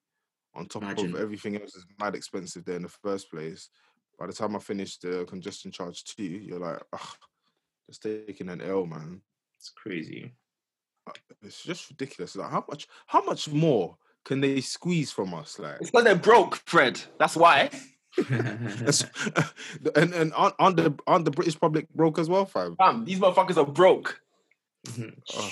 [0.56, 1.14] On top Imagine.
[1.16, 3.70] of everything else is mad expensive there in the first place.
[4.18, 7.16] By the time I finish the congestion charge too, you're like, ugh,
[7.88, 9.20] just taking an L, man.
[9.58, 10.32] It's crazy.
[11.08, 12.36] Uh, it's just ridiculous.
[12.36, 12.86] Like, how much?
[13.08, 15.58] How much more can they squeeze from us?
[15.58, 17.00] Like, It's because they're broke, Fred.
[17.18, 17.70] That's why.
[19.96, 22.76] and and aren't, aren't the aren't the British public broke as well, fam?
[22.76, 24.20] Fam, these motherfuckers are broke.
[24.98, 25.50] Ugh.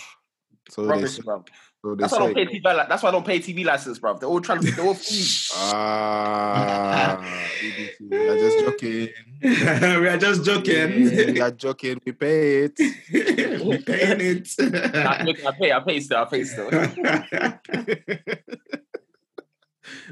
[0.68, 1.44] so Rubbish, say- bro.
[1.82, 2.64] So they That's why I don't say, pay TV.
[2.76, 4.14] li- That's why I don't pay TV license, bro.
[4.16, 4.70] They're all trying to.
[4.70, 5.24] They're all free.
[5.54, 7.18] ah,
[7.60, 9.08] BBC, we are just joking.
[9.42, 11.04] we are just joking.
[11.34, 12.00] we are joking.
[12.06, 12.78] We pay it.
[13.64, 15.24] we paying Nah, it.
[15.26, 15.72] look, I pay.
[15.72, 16.18] I pay still.
[16.18, 16.70] I pay still.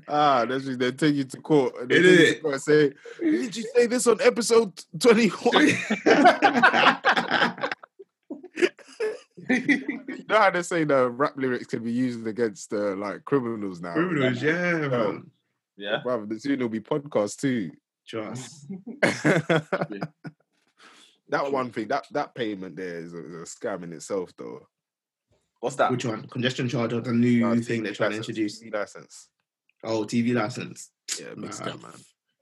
[0.08, 2.54] ah, that's just they take you to court and they It take you to court
[2.54, 5.76] and say, "Did you say this on episode 21?
[9.48, 13.80] You know how they say the rap lyrics can be used against uh, like criminals
[13.80, 13.94] now.
[13.94, 15.30] Criminals, yeah, man.
[15.76, 16.00] yeah.
[16.04, 17.70] Bruv, the soon it'll be podcast too.
[18.06, 18.66] Just
[21.28, 24.66] that one thing, that that payment there is a, is a scam in itself, though.
[25.60, 25.90] What's that?
[25.90, 26.26] which one?
[26.28, 28.62] Congestion charge or the new Uh, thing they're TV trying to introduce?
[28.62, 29.28] TV license.
[29.84, 30.90] Oh, TV license.
[31.18, 31.92] Yeah, big Man, scam, man.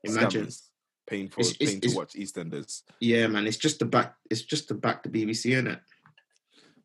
[0.04, 0.46] Imagine.
[0.46, 0.62] Scammers.
[1.06, 2.82] Paying for It's- it's- paying to it's- watch EastEnders.
[3.00, 3.46] Yeah, man.
[3.46, 4.14] It's just to back.
[4.30, 5.80] It's just to back the BBC, isn't it?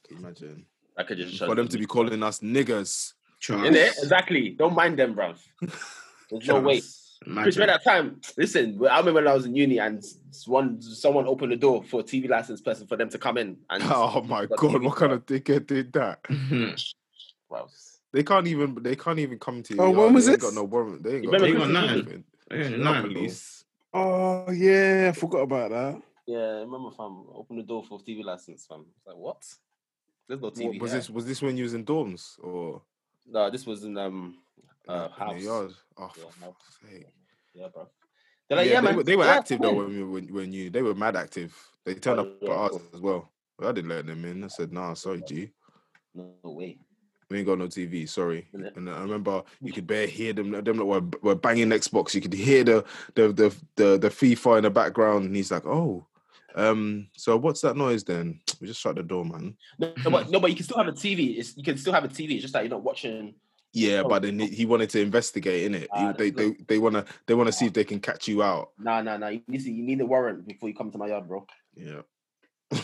[0.07, 0.65] Can you imagine?
[0.97, 3.13] I could just For them to be calling us niggers.
[3.49, 4.51] In it exactly.
[4.51, 5.33] Don't mind them, bro.
[6.29, 6.75] There's no way.
[6.75, 7.61] Chris, Imagine.
[7.61, 10.03] at that time, listen, I remember when I was in uni and
[10.45, 13.57] one someone opened the door for a TV license person for them to come in
[13.69, 16.23] and Oh my god, TV what kind of dickhead did that?
[16.23, 16.81] Mhm.
[17.49, 17.67] Wow.
[18.11, 19.81] They can't even they can't even come to you.
[19.81, 21.03] Oh, when was they ain't got no warrant.
[21.03, 22.23] They ain't got, they got nothing.
[22.49, 23.65] Yeah, They're nah, police.
[23.93, 26.01] Oh yeah, I forgot about that.
[26.25, 28.85] Yeah, I remember fam, open the door for TV license, fam.
[28.97, 29.43] It's like what?
[30.27, 30.65] There's no TV.
[30.73, 30.99] What, was here.
[30.99, 32.81] this was this when you was in dorms or
[33.27, 34.37] No, this was in um
[34.87, 35.41] uh the- in house.
[35.43, 35.71] yard?
[35.97, 36.55] Oh, Yeah, for house.
[36.89, 37.07] sake.
[37.53, 37.87] Yeah, bro.
[38.49, 38.95] They're like, yeah, yeah, they, man.
[38.97, 41.15] were, they were yeah, active come though when you when, when you they were mad
[41.15, 41.55] active.
[41.85, 42.81] They turned Oh, up yeah, at cool.
[42.93, 43.31] as well.
[43.57, 44.43] But I didn't let them in.
[44.43, 45.51] I said, "Nah, sorry, G,
[46.15, 46.77] No, way.
[47.29, 48.07] we ain't got no TV.
[48.09, 50.51] Sorry." And I remember you could bare hear them.
[50.51, 52.13] Them were, were banging Xbox.
[52.15, 55.65] You could hear the the the the, the FIFA in the background, and he's like,
[55.65, 56.05] "Oh,
[56.55, 59.57] um, so what's that noise then?" We just shut the door, man.
[59.79, 61.37] No, no, but, no, but you can still have a TV.
[61.37, 62.31] It's, you can still have a TV.
[62.33, 63.35] It's just that you're not watching.
[63.73, 64.09] Yeah, Oh.
[64.09, 65.89] but then he- he wanted to investigate in it.
[65.91, 68.27] Ah, they that's they they want to they want to see if they can catch
[68.27, 68.69] you out.
[68.77, 69.29] Nah, nah, nah.
[69.29, 71.45] You need, to, you need a warrant before you come to my yard, bro.
[71.75, 72.01] Yeah.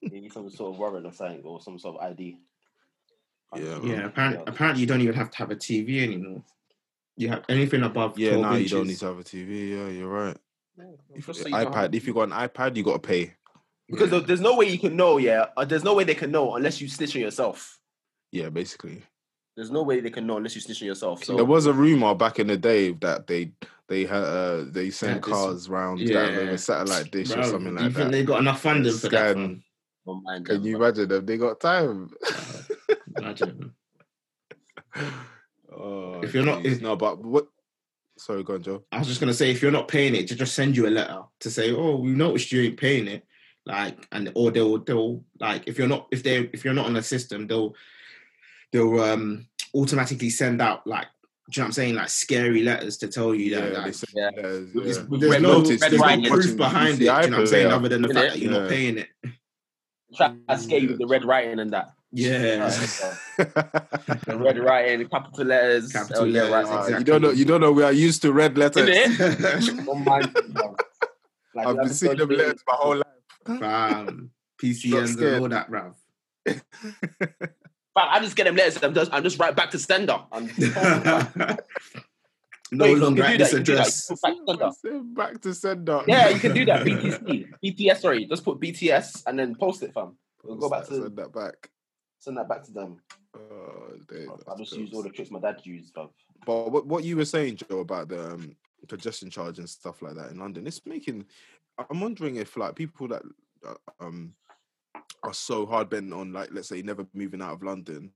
[0.00, 2.38] You need some sort of warrant or something, or some sort of ID.
[3.54, 3.86] Yeah, man.
[3.86, 6.42] Yeah, apparently, apparently you don't even have to have a TV anymore.
[7.16, 9.70] You have anything above Yeah, 12 now you don't need to have a TV.
[9.70, 10.36] Yeah, you're right.
[11.14, 11.94] If, so you've iPad.
[11.94, 13.34] If you got an iPad, you got to pay.
[13.88, 15.46] Because there- there's no way you can know, yeah.
[15.56, 17.78] Or there's no way they can know unless you snitch on yourself.
[18.32, 19.02] Yeah, basically.
[19.56, 21.22] There's no way they can know unless you snitch on yourself.
[21.22, 23.52] So there was a rumor back in the day that they
[23.86, 26.38] they had uh, they sent this- cars round that yeah.
[26.38, 28.10] with a satellite dish or Bro, something you like think that.
[28.12, 29.30] they got enough funding for that?
[29.30, 29.64] Scan- fam?
[30.06, 30.86] don't mind Can them, you bro.
[30.88, 31.26] imagine them?
[31.26, 32.10] They got time.
[33.18, 33.72] Imagine.
[35.72, 36.72] oh, If you're not- jeez.
[36.72, 37.46] if- no, but what?
[38.24, 38.82] Sorry, go on, Joe.
[38.90, 40.88] I was just gonna say, if you're not paying it, to just send you a
[40.88, 43.22] letter to say, "Oh, we noticed you ain't paying it,"
[43.66, 46.94] like, and or they'll they'll like if you're not if they if you're not on
[46.94, 47.74] the system, they'll
[48.72, 51.06] they'll um automatically send out like,
[51.50, 53.74] do you know what I'm saying, like scary letters to tell you that.
[53.74, 54.30] they like, Yeah.
[54.36, 55.04] letters, there's, yeah.
[55.10, 56.98] there's Red no, notice, there's no proof behind it.
[57.00, 57.72] Do you know what I'm saying?
[57.72, 58.14] Other than the Innit?
[58.14, 58.58] fact that you're Yeah.
[58.60, 59.08] not paying it.
[60.16, 61.92] Try to scare you with the red writing and that.
[62.14, 62.70] Yeah.
[63.36, 65.90] The red writing, capital letters.
[65.92, 66.78] Capital oh, yeah, letters, right, Ah, right.
[66.84, 66.98] exactly.
[66.98, 67.30] You don't know.
[67.30, 67.72] You don't know.
[67.72, 68.88] We are used to red letters.
[68.88, 69.84] Innit?
[69.86, 70.76] Don't mind them, bro.
[71.54, 73.06] Like, I've been seeing episode them letters my whole life.
[73.44, 73.60] Bam.
[73.60, 74.14] Not
[74.62, 75.94] PCNs and all that, bruv.
[77.94, 78.82] But I just get them letters.
[78.82, 80.18] I'm just, I'm just right back to sender.
[80.32, 80.46] I'm,
[82.72, 84.10] no Wait, longer at this that, you can do that, address.
[84.10, 85.04] you can put back to sender.
[85.14, 86.02] Back to sender.
[86.06, 86.84] Yeah, you can do that.
[86.86, 88.00] BTC, BTS.
[88.00, 90.16] Sorry, just put BTS and then post it, fam.
[90.44, 91.70] We'll go back to send that back.
[92.24, 92.96] Send that back to them.
[93.36, 96.08] Oh, days, I just use all the tricks my dad used, fam.
[96.46, 98.56] But what, what you were saying, Joe, about the um,
[98.88, 101.26] congestion charge and stuff like that in London, it's making.
[101.90, 103.22] I'm wondering if like people that
[103.66, 104.34] uh, um
[105.22, 108.12] are so hard bent on like let's say never moving out of London,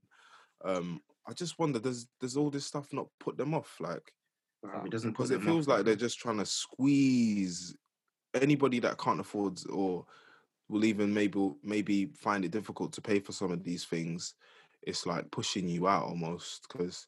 [0.63, 4.13] um, I just wonder does does all this stuff not put them off like
[4.65, 7.75] Bruv, it doesn't because it feels off, like they're just trying to squeeze
[8.33, 10.05] anybody that can't afford or
[10.69, 14.35] will even maybe maybe find it difficult to pay for some of these things
[14.83, 17.07] it's like pushing you out almost because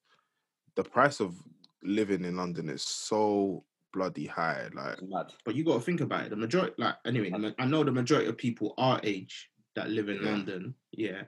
[0.75, 1.35] the price of
[1.83, 4.97] living in london is so bloody high like
[5.45, 6.29] But you got to think about it.
[6.29, 10.21] The majority, like anyway, I know the majority of people our age that live in
[10.21, 10.31] Yeah.
[10.31, 10.75] London.
[10.91, 11.23] Yeah,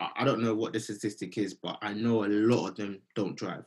[0.00, 3.02] I, I don't know what the statistic is, but I know a lot of them
[3.14, 3.66] don't drive.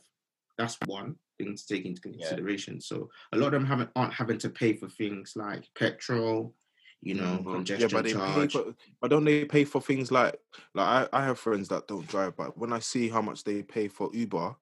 [0.58, 1.16] That's one.
[1.38, 2.80] thing to take into consideration.
[2.80, 6.54] So a lot of them haven't aren't having to pay for things like petrol,
[7.02, 7.52] you know, Mhm.
[7.52, 10.38] congestion Yeah, but they pay for, but don't they pay for things like
[10.74, 13.62] like I, I have friends that don't drive, but when I see how much they
[13.62, 14.56] pay for Uber,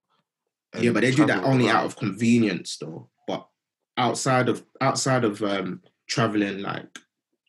[0.79, 3.09] yeah, but they do that only out of convenience, though.
[3.27, 3.49] But
[3.97, 6.99] outside of outside of um traveling, like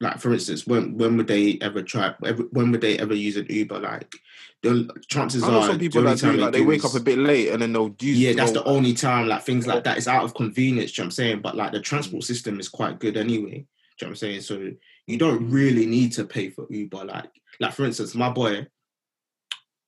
[0.01, 2.15] like for instance, when when would they ever try?
[2.51, 3.79] When would they ever use an Uber?
[3.79, 4.15] Like,
[4.63, 7.49] the chances are some people the that do like they wake up a bit late
[7.49, 10.23] and then they'll use Yeah, that's the only time, like things like that is out
[10.23, 11.41] of convenience, you know what I'm saying?
[11.41, 13.65] But like the transport system is quite good anyway.
[13.99, 14.41] Do you know what I'm saying?
[14.41, 14.71] So
[15.07, 17.03] you don't really need to pay for Uber.
[17.03, 18.65] Like, like for instance, my boy,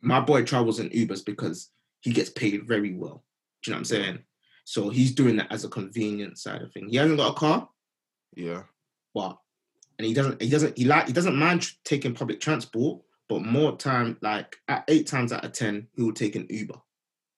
[0.01, 1.69] my boy travels in Ubers because
[2.01, 3.23] he gets paid very well.
[3.63, 4.19] Do you know what I'm saying?
[4.65, 6.89] So he's doing that as a convenience side of thing.
[6.89, 7.69] He hasn't got a car,
[8.35, 8.63] yeah.
[9.13, 9.37] but
[9.97, 13.77] and he doesn't he doesn't he like he doesn't mind taking public transport, but more
[13.77, 16.75] time like at eight times out of ten, he will take an Uber.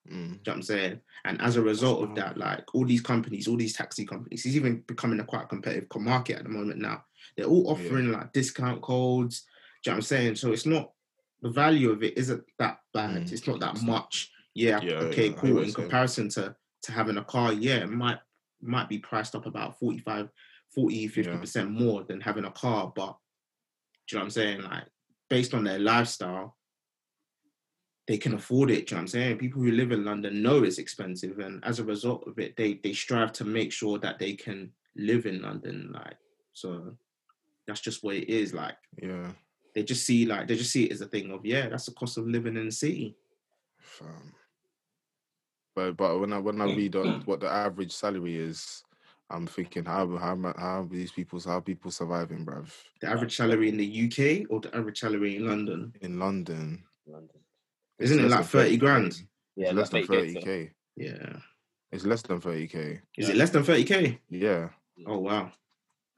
[0.09, 0.11] Mm.
[0.11, 0.99] Do you know what I'm saying?
[1.25, 4.55] And as a result of that, like all these companies, all these taxi companies, it's
[4.55, 7.03] even becoming a quite competitive market at the moment now.
[7.37, 9.45] They're all offering like discount codes.
[9.83, 10.35] Do you know what I'm saying?
[10.35, 10.91] So it's not
[11.41, 13.23] the value of it isn't that bad.
[13.23, 13.31] Mm.
[13.31, 14.31] It's not that much.
[14.53, 15.57] Yeah, Yeah, okay, yeah, cool.
[15.59, 15.73] In saying.
[15.73, 18.19] comparison to to having a car, yeah, it might
[18.61, 20.29] might be priced up about 45,
[20.73, 22.91] 40, 50% more than having a car.
[22.95, 23.17] But
[24.07, 24.61] do you know what I'm saying?
[24.63, 24.83] Like
[25.29, 26.55] based on their lifestyle,
[28.07, 28.87] they can afford it.
[28.87, 29.37] Do you know what I'm saying?
[29.37, 32.75] People who live in London know it's expensive, and as a result of it, they
[32.83, 35.91] they strive to make sure that they can live in London.
[35.93, 36.17] Like
[36.53, 36.95] so,
[37.65, 38.53] that's just what it is.
[38.53, 39.31] Like Yeah.
[39.73, 41.93] they just see like they just see it as a thing of yeah, that's the
[41.93, 43.15] cost of living in the city.
[43.79, 44.33] Fam.
[45.75, 46.77] But but when I when I mm.
[46.77, 47.25] read on mm.
[47.25, 48.83] what the average salary is,
[49.29, 52.69] I'm thinking how how how are these people how are people surviving, bruv?
[53.01, 57.39] The average salary in the UK or the average salary in London, In London, London.
[58.03, 58.79] It's isn't it like thirty 30K.
[58.79, 59.07] grand?
[59.07, 59.23] It's
[59.55, 60.69] Yeah, less than thirty 30K.
[60.95, 61.35] Yeah,
[61.91, 62.99] It's less than thirty k.
[63.17, 64.19] is it less than thirty k?
[64.29, 64.69] Yeah,
[65.07, 65.51] Oh wow,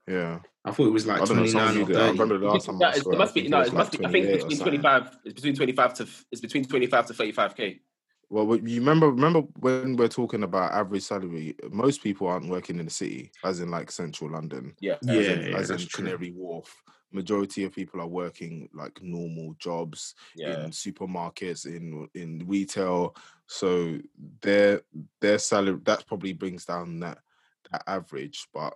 [0.08, 0.40] yeah.
[0.66, 1.44] I thought it was like I don't know.
[1.44, 3.16] twenty Some or of you, I remember the last time I That is- saw it
[3.16, 3.60] it, must be think no.
[3.60, 4.06] was It must be.
[4.06, 5.18] I think it's between twenty five.
[5.24, 6.08] It's between twenty five to.
[6.32, 7.80] It's between twenty five to thirty five k.
[8.30, 11.56] Well, you remember remember when we're talking about average salary?
[11.70, 14.76] Most people aren't working in the city, as in like central London.
[14.80, 14.98] Yeah.
[15.02, 16.06] Yeah, as in, yeah, as in that's true.
[16.06, 16.84] Canary Wharf.
[17.12, 20.66] Majority of people are working like normal jobs Yeah.
[20.66, 23.16] in supermarkets, in in retail.
[23.48, 24.00] So
[24.42, 24.82] their
[25.22, 27.20] their salary that probably brings down that
[27.72, 28.48] that average.
[28.54, 28.74] But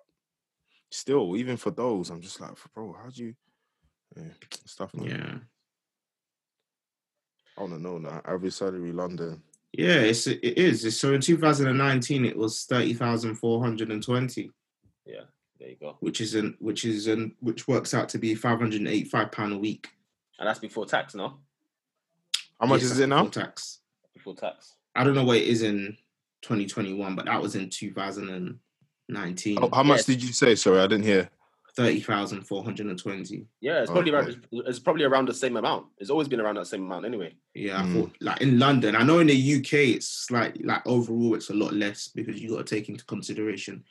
[0.91, 3.35] still, even for those, I'm just like, bro, how do you
[4.17, 4.93] eh, yeah, stuff?
[4.95, 5.07] Man.
[5.07, 5.37] Yeah,
[7.59, 8.21] I don't know now.
[8.25, 9.41] Average salary London.
[9.73, 10.85] yeah, it's it is.
[10.85, 14.51] It's, so in two thousand and nineteen, it was thirty thousand four hundred and twenty.
[15.05, 15.21] Yeah,
[15.59, 15.97] There you go.
[15.99, 19.09] which is an which is an which works out to be five hundred and eighty
[19.09, 19.89] five pound a week.
[20.39, 21.39] And that's before tax, no?
[22.59, 23.23] How much Yes, is it now?
[23.25, 23.79] before Tax.
[24.13, 24.75] Before tax.
[24.95, 25.97] I don't know what it is in
[26.41, 28.59] twenty twenty one, but that was in two thousand and
[29.09, 29.57] nineteen.
[29.61, 30.05] Oh, how much Yes.
[30.05, 30.55] did you say?
[30.55, 31.29] Sorry, I didn't hear.
[31.83, 33.45] Thirty thousand four hundred and twenty.
[33.61, 34.27] Yeah, it's probably around.
[34.29, 34.39] Okay.
[34.51, 35.85] It's probably around the same amount.
[35.97, 37.35] It's always been around that same amount anyway.
[37.53, 37.93] Yeah, I Mm.
[37.93, 38.95] thought like in London.
[38.95, 42.49] I know in the UK it's like like overall it's a lot less because you
[42.49, 43.83] got to take into consideration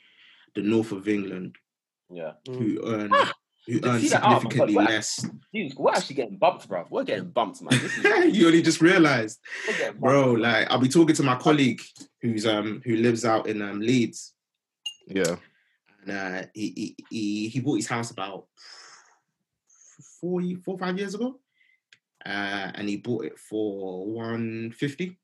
[0.55, 1.55] the north of England
[2.13, 2.33] Yeah.
[2.47, 3.11] who earn
[3.65, 4.23] who Did earn you see that?
[4.23, 5.29] Oh significantly God, less.
[5.53, 6.85] Dude, we're actually getting bumped, bro.
[6.91, 7.79] We're getting bumped, man.
[7.81, 8.03] This is,
[8.37, 9.39] you only just realised.
[9.67, 10.01] we're getting bumped.
[10.01, 10.31] bro.
[10.33, 11.81] Like I'll be talking to my colleague
[12.21, 14.33] who's um who lives out in um Leeds,
[15.07, 15.37] Yeah.
[16.09, 18.45] And uh, he, he he he bought his house about
[20.19, 21.39] four ye- five years ago,
[22.25, 25.17] uh, and he bought it for one fifty.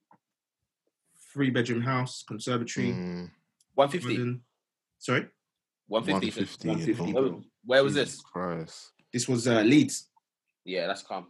[1.34, 2.92] Three bedroom house, conservatory.
[2.94, 3.30] Mm,
[3.74, 4.40] 150.
[5.00, 5.28] Sorry,
[5.88, 6.68] 150.
[6.70, 7.14] 150.
[7.14, 8.22] 150, oh, Where, where was Jesus this?
[8.22, 8.92] Christ.
[9.12, 10.10] this was uh, Leeds.
[10.64, 11.28] Yeah, that's calm.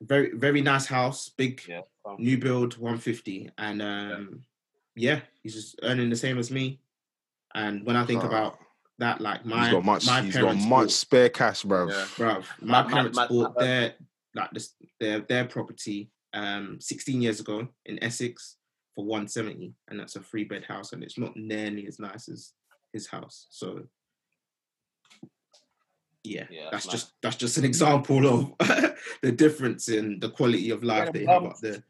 [0.00, 1.82] Very very nice house, big Yeah,
[2.18, 4.40] new build, one fifty, and um
[4.96, 6.80] yeah, he's just earning the same as me.
[7.54, 8.26] And when I think Ah.
[8.26, 8.58] about
[8.98, 10.06] that, like my he's got much.
[10.06, 11.90] my He's got much bought- spare cash, bruv.
[11.90, 12.04] Yeah.
[12.16, 12.44] bruv.
[12.60, 13.94] My, My- my- parents my- bought my- their
[14.34, 18.56] like this their their property um 16 years ago in Essex
[18.94, 22.52] for 170, and that's a three bed house, and it's not nearly as nice as
[22.92, 23.46] his house.
[23.50, 23.84] So
[26.24, 26.92] yeah, Yeah, that's nice.
[26.92, 28.52] just that's just an example of
[29.22, 31.82] the difference in the quality of life Yeah, they have up there.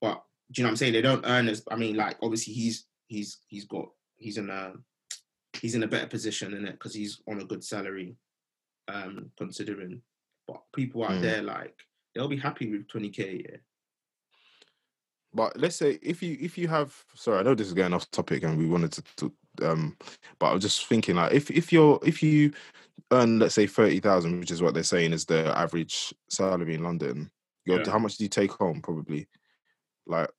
[0.00, 0.22] But
[0.52, 0.92] do you know what I'm saying?
[0.92, 4.74] They don't earn as I mean, like obviously he's he's he's got he's in a
[5.60, 8.16] he's in a better position in it because he's on a good salary,
[8.88, 10.02] um, considering.
[10.48, 11.22] But people out Mm.
[11.22, 11.76] there like
[12.14, 13.44] they'll be happy with 20k.
[13.48, 13.56] Yeah,
[15.34, 18.10] But let's say if you if you have sorry, I know this is going off
[18.10, 19.32] topic and we wanted to, to
[19.62, 19.96] um
[20.38, 22.52] but I was just thinking like if if you're if you
[23.12, 26.82] earn let's say thirty thousand, which is what they're saying is the average salary in
[26.82, 27.30] London,
[27.64, 27.90] you're, Yeah.
[27.90, 29.28] how much do you take home probably?
[30.06, 30.30] Like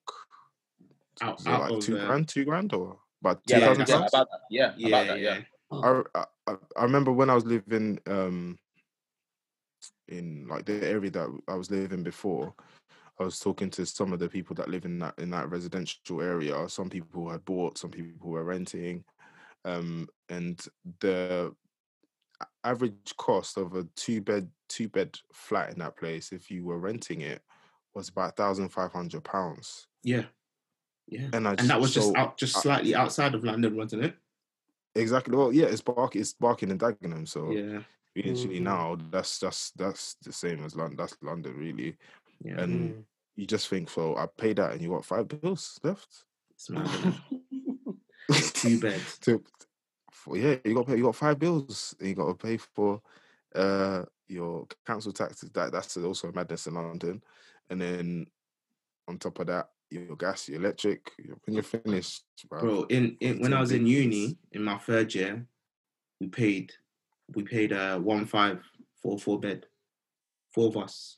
[1.22, 4.14] Out- out like two grand, two grand or about Yeah, two about, yeah, pounds.
[4.14, 4.42] about that.
[4.50, 5.20] Yeah, Yeah, about that.
[5.20, 5.40] yeah.
[5.72, 6.02] Yeah.
[6.16, 8.60] I, I I remember when I was living um
[10.08, 12.54] in like the area that I was living before.
[13.20, 16.22] I was talking to some of the people that live in that in that residential
[16.22, 16.68] area.
[16.68, 19.04] Some people had bought, some people were renting,
[19.66, 20.60] um, and
[21.00, 21.54] the
[22.64, 26.80] average cost of a two bed two bed flat in that place, if you were
[26.80, 27.42] renting it,
[27.94, 29.88] was about thousand five hundred pounds.
[30.04, 30.24] Yeah.
[31.08, 31.30] Yeah.
[31.34, 34.16] And I And that was just out just I- slightly outside of London, wasn't it?
[34.96, 37.82] exactly well, yeah, it's bark it's barking and Dagenham, so Yeah.
[38.16, 38.64] literally Mhm.
[38.64, 40.98] now that's that's that's the same as London.
[40.98, 41.98] That's London, really.
[42.44, 42.62] Yeah.
[42.62, 43.06] And Mm.
[43.36, 46.26] you just think, so I paid that, and you got five bills left.
[46.52, 46.88] It's mad.
[48.54, 49.18] Two beds.
[49.20, 49.44] To,
[50.12, 51.96] for, yeah, you got pay, you got five bills.
[52.00, 53.02] and You got to pay for
[53.56, 55.50] uh your council taxes.
[55.52, 57.24] That that's also a madness in London,
[57.70, 58.28] and then
[59.08, 61.12] on top of that, your gas, your electric.
[61.46, 65.14] When you're finished, bro, Bro, in, in when I was in uni in my third
[65.14, 65.46] year,
[66.20, 66.74] we paid
[67.36, 68.62] we paid uh one five
[69.02, 69.66] for a four bed.
[70.54, 71.18] Four of us.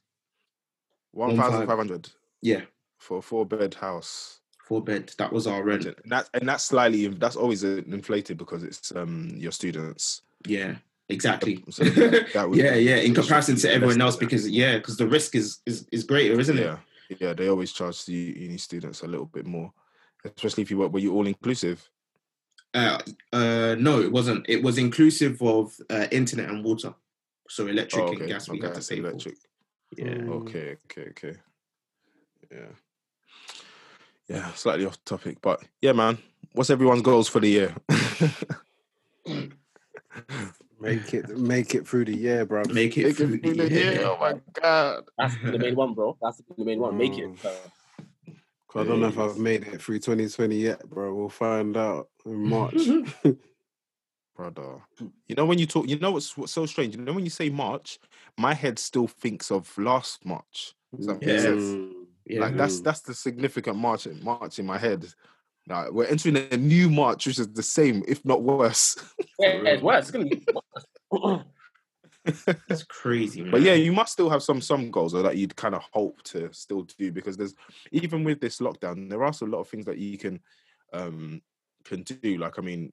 [1.12, 1.78] one thousand five.
[1.78, 2.10] hundred
[2.42, 2.62] Yeah,
[3.00, 4.40] for a four bed house.
[4.64, 5.12] four bed.
[5.18, 5.86] That was our rent.
[5.86, 10.22] And that and that's slightly that's always inflated because it's um your students.
[10.48, 10.76] Yeah,
[11.10, 11.64] exactly.
[11.70, 12.98] So that- yeah, yeah.
[12.98, 16.58] In comparison to everyone else, because yeah, because the risk is is is greater, isn't
[16.58, 16.64] it?
[16.64, 16.78] yeah,
[17.10, 19.72] yeah, they always charge the uni students a little bit more,
[20.24, 21.88] especially if you work were you all inclusive.
[22.74, 23.00] Uh,
[23.32, 24.46] uh, no, it wasn't.
[24.50, 26.94] It was inclusive of uh, internet and water,
[27.48, 29.36] so electric Oh, and gas we had to gas, pay electric.
[29.36, 30.06] for.
[30.06, 30.34] Yeah.
[30.34, 31.38] Okay, okay, okay.
[32.52, 32.68] Yeah.
[34.28, 36.18] Yeah, slightly off topic, but yeah, man.
[36.54, 37.76] What's everyone's goals for the year?
[40.86, 42.64] Make it, make it through the year, bro.
[42.72, 43.92] Make it Make it through through the the year.
[43.94, 44.02] year.
[44.06, 45.04] Oh my god.
[45.18, 46.16] That's the main one, bro.
[46.22, 46.98] That's the main one.
[46.98, 47.30] Make it.
[47.30, 47.46] Mm.
[47.46, 47.52] Uh,
[48.68, 51.14] 'Cause I don't know if I've made it through 2020 yet, bro.
[51.16, 52.76] We'll find out in March.
[54.36, 54.82] brother.
[55.28, 56.96] You know when you talk, you know what's, what's so strange.
[56.96, 58.00] You know when you say March,
[58.38, 60.74] my head still thinks of last March.
[60.96, 61.40] Does that make Yeah.
[61.40, 61.64] sense?
[61.64, 61.92] Mm.
[62.26, 62.40] Yeah.
[62.42, 62.84] Like that's Mm.
[62.84, 65.06] that's the significant March March in my head.
[65.68, 68.96] We're entering a new March, which is the same, if not worse.
[69.40, 70.04] yeah, it's worse.
[70.04, 70.46] It's gonna be
[71.12, 71.44] worse.
[72.70, 73.52] It's crazy, man.
[73.52, 76.24] but yeah, you must still have some some goals though, that you'd kind of hope
[76.24, 77.54] to still do because there's
[77.92, 80.40] even with this lockdown, there are also a lot of things that you can
[80.92, 81.42] um
[81.84, 82.38] can do.
[82.38, 82.92] Like I mean,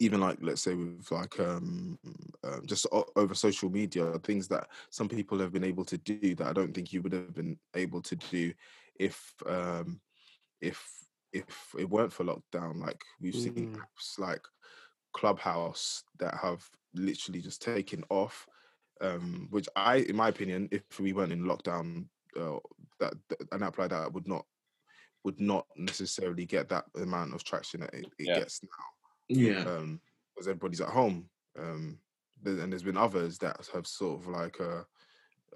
[0.00, 1.98] even like let's say with like um,
[2.44, 6.34] um just o- over social media, things that some people have been able to do
[6.34, 8.52] that I don't think you would have been able to do
[8.98, 10.00] if um
[10.60, 11.05] if
[11.36, 12.80] if it weren't for lockdown.
[12.80, 13.76] Like we've seen Mm.
[13.80, 14.42] apps like
[15.12, 18.46] Clubhouse that have literally just taken off.
[19.00, 22.06] Um, which I, in my opinion, if we weren't in lockdown,
[22.38, 22.58] uh,
[23.00, 24.46] that, that an app like that would not
[25.24, 28.34] would not necessarily get that amount of traction that it, it Yeah.
[28.36, 28.84] gets now
[29.28, 30.00] yeah, um
[30.34, 31.28] because everybody's at home
[31.58, 31.98] um
[32.44, 34.82] and there's been others that have sort of like uh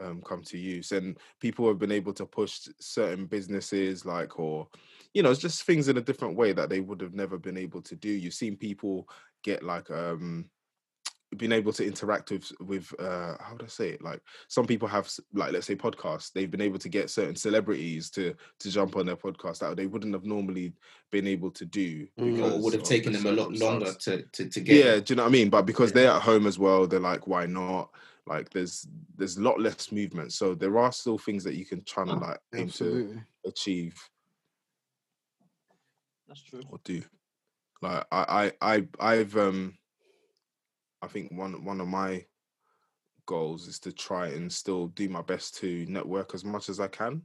[0.01, 4.67] um come to use and people have been able to push certain businesses like or
[5.15, 7.57] you know it's just things in a different way that they would have never been
[7.57, 9.09] able to do you've seen people
[9.43, 10.49] get like um
[11.37, 14.89] been able to interact with with uh how would i say it like some people
[14.89, 18.97] have like let's say podcasts they've been able to get certain celebrities to to jump
[18.97, 20.73] on their podcast that they wouldn't have normally
[21.13, 22.43] been able to do Mm.
[22.43, 24.85] or would have taken them a lot longer to to, to get.
[24.85, 25.51] Yeah, do you know what I mean?
[25.51, 25.95] But because Yeah.
[25.95, 27.91] they're at home as well, they're like, why not?
[28.27, 28.87] Like, there's
[29.17, 32.15] there's a lot less movement, so there are still things that you can try to
[32.15, 33.97] like aim to achieve
[36.31, 36.63] That's true.
[36.71, 37.03] or do.
[37.83, 39.77] Like, I I I I've um,
[41.03, 42.25] I think one one of my
[43.27, 46.87] goals is to try and still do my best to network as much as I
[46.87, 47.23] can.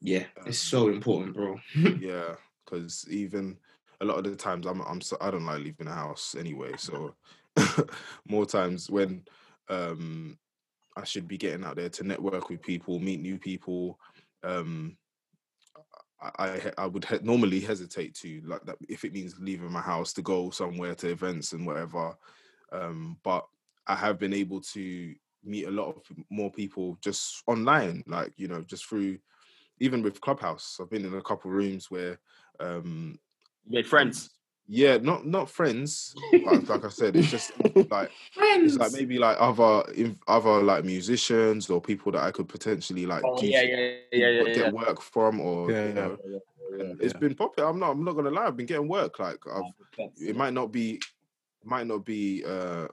[0.00, 1.58] Yeah, it's so important, bro.
[1.98, 2.34] yeah,
[2.64, 3.56] because even
[4.02, 6.72] a lot of the times I'm I'm so, I don't like leaving the house anyway.
[6.76, 7.14] So
[8.28, 9.22] more times when
[9.70, 10.36] um
[10.98, 13.98] I should be getting out there to network with people, meet new people.
[14.42, 14.98] Um,
[16.38, 20.12] I I, would he- normally hesitate to like that if it means leaving my house
[20.14, 22.16] to go somewhere to events and whatever.
[22.72, 23.46] Um, but
[23.86, 25.14] I have been able to
[25.44, 29.18] meet a lot of more people just online, like you know, just through
[29.80, 30.78] even with Clubhouse.
[30.80, 32.18] I've been in a couple rooms where
[32.60, 33.18] um
[33.66, 34.30] You made friends.
[34.66, 37.52] Yeah, not not friends, but like I said, it's just
[37.90, 38.74] like friends.
[38.74, 39.84] it's like maybe like other
[40.26, 43.76] other like musicians or people that I could potentially like Oh, do yeah, yeah,
[44.12, 44.70] yeah, yeah, get yeah.
[44.72, 45.94] work from or Yeah, you yeah.
[45.94, 46.38] know, yeah.
[46.80, 47.18] and it's Yeah.
[47.20, 47.68] been popular.
[47.68, 49.18] I'm not I'm not gonna lie, I've been getting work.
[49.18, 49.64] Like I've
[50.16, 51.00] it might not be
[51.64, 52.88] might not be uh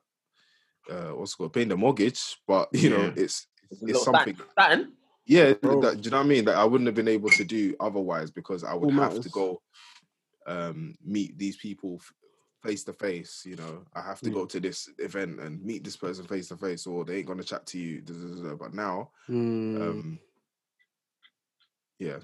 [0.89, 4.47] uh what's it called paying the mortgage, but you know, it's It's it's something Stan-
[4.51, 4.93] Stan?
[5.26, 6.45] yeah, that, do you know what I mean?
[6.45, 9.30] That I wouldn't have been able to do otherwise because I would All have to
[9.30, 9.61] go
[10.47, 12.01] um, meet these people
[12.63, 13.43] face to face.
[13.45, 14.33] You know, I have to Mm.
[14.33, 17.43] go to this event and meet this person face to face, or they ain't gonna
[17.43, 18.01] chat to you.
[18.59, 19.81] But now, Mm.
[19.81, 20.19] um,
[21.99, 22.19] yeah,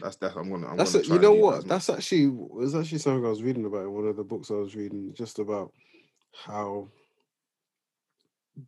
[0.00, 0.36] that's that.
[0.36, 0.66] I'm gonna.
[0.68, 1.66] I'm That's gonna try You know what?
[1.68, 4.50] That's much- actually was actually something I was reading about in one of the books
[4.50, 5.72] I was reading, just about
[6.34, 6.88] how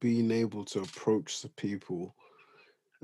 [0.00, 2.14] being able to approach the people.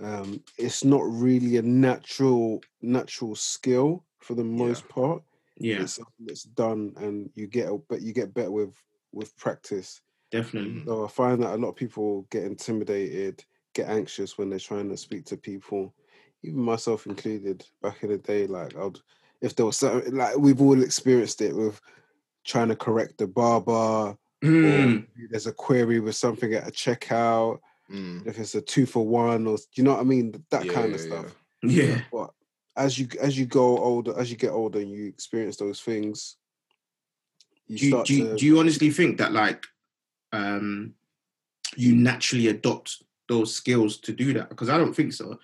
[0.02, 5.22] Um, it's not really a natural natural skill for the most part.
[5.58, 8.74] Yeah, It's something that's done, and you get but you get better with
[9.12, 10.00] with practice.
[10.30, 10.82] definitely.
[10.86, 13.44] So I find that a lot of people get intimidated,
[13.74, 15.94] get anxious when they're trying to speak to people,
[16.42, 17.64] even myself included.
[17.82, 18.98] Back in the day, like I'd
[19.40, 21.80] if there was something like we've all experienced it with
[22.44, 27.60] trying to correct the barber, Mm, or there's a query with something at a checkout,
[27.90, 30.44] Mm, if it's a two for one, or do you know what I mean?
[30.50, 31.36] That yeah, kind of yeah, stuff.
[31.62, 32.30] yeah, But
[32.76, 36.36] as you as you go older, as you get older, and you experience those things.
[37.66, 39.64] You do you, start do, you, to do you honestly think that like
[40.32, 40.94] um
[41.76, 45.38] you naturally adopt those skills to do that because i don't think so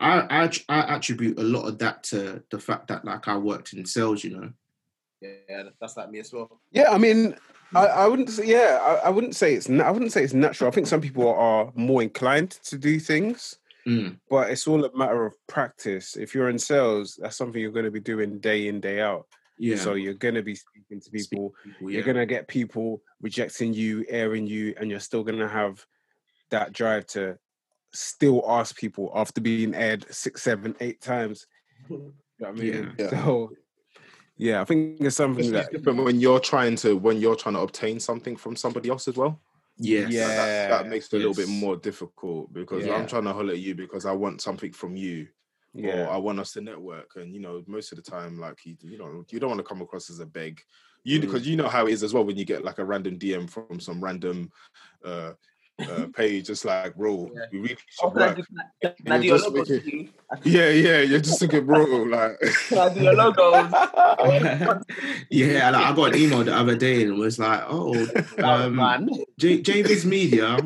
[0.00, 3.72] I, I i attribute a lot of that to the fact that like i worked
[3.72, 4.52] in sales you know
[5.20, 6.60] Yeah, that's like me as well.
[6.70, 7.34] Yeah, I mean,
[7.74, 8.46] I, I wouldn't say.
[8.46, 9.68] Yeah, I, I wouldn't say it's.
[9.70, 10.68] I wouldn't say it's natural.
[10.68, 13.56] I think some people are more inclined to do things,
[13.86, 16.16] Mm, but it's all a matter of practice.
[16.16, 19.26] If you're in sales, that's something you're going to be doing day in day out.
[19.58, 21.54] yeah So you're going to be speaking to Speak- people.
[21.62, 22.06] people, You're yeah.
[22.06, 25.84] going to get people rejecting you, airing you, and you're still going to have
[26.50, 27.38] that drive to
[27.92, 31.46] still ask people after being aired six, seven, eight times.
[31.90, 32.92] You know what I mean?
[32.98, 33.10] Yeah.
[33.10, 33.52] So,
[34.36, 35.70] yeah, I think it's something It's that.
[35.72, 39.16] different when you're trying to when you're trying to obtain something from somebody else as
[39.16, 39.40] well.
[39.76, 40.10] Yes.
[40.10, 40.26] Yeah.
[40.26, 42.94] Like, that, that makes it a little bit more difficult because Yeah.
[42.96, 45.28] I'm trying to holler at you because I want something from you,
[45.74, 46.06] Yeah.
[46.06, 47.10] or I want us to network.
[47.16, 49.64] And you know, most of the time, like you, you know, you don't want to
[49.68, 50.60] come across as a beg.
[51.02, 51.22] You Mm.
[51.22, 53.48] because you know how it is as well when you get like a random DM
[53.50, 54.50] from some random
[55.04, 55.32] uh,
[55.80, 57.42] uh page, just like, bro, Yeah.
[57.52, 58.36] we really Oh, should can I work.
[58.36, 60.10] do, can I- You're do your just logo making-
[60.44, 63.72] Yeah, yeah, you're just thinking, bro, like, Can I do your logos?
[65.30, 67.94] yeah, like, I got an email the other day and it was like, "Oh,
[68.38, 69.08] um, man.
[69.38, 70.58] J- JV's Media,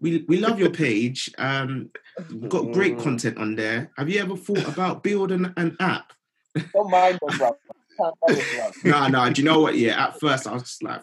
[0.00, 1.30] we we love your page.
[1.38, 1.90] Um,
[2.30, 3.90] we've got great content on there.
[3.96, 6.12] Have you ever thought about building an app?"
[6.72, 7.56] Don't mind them, bro.
[7.98, 8.90] Can't mind them, bro.
[8.90, 9.30] No, no.
[9.32, 9.76] Do you know what?
[9.76, 11.02] Yeah, at first I was just like,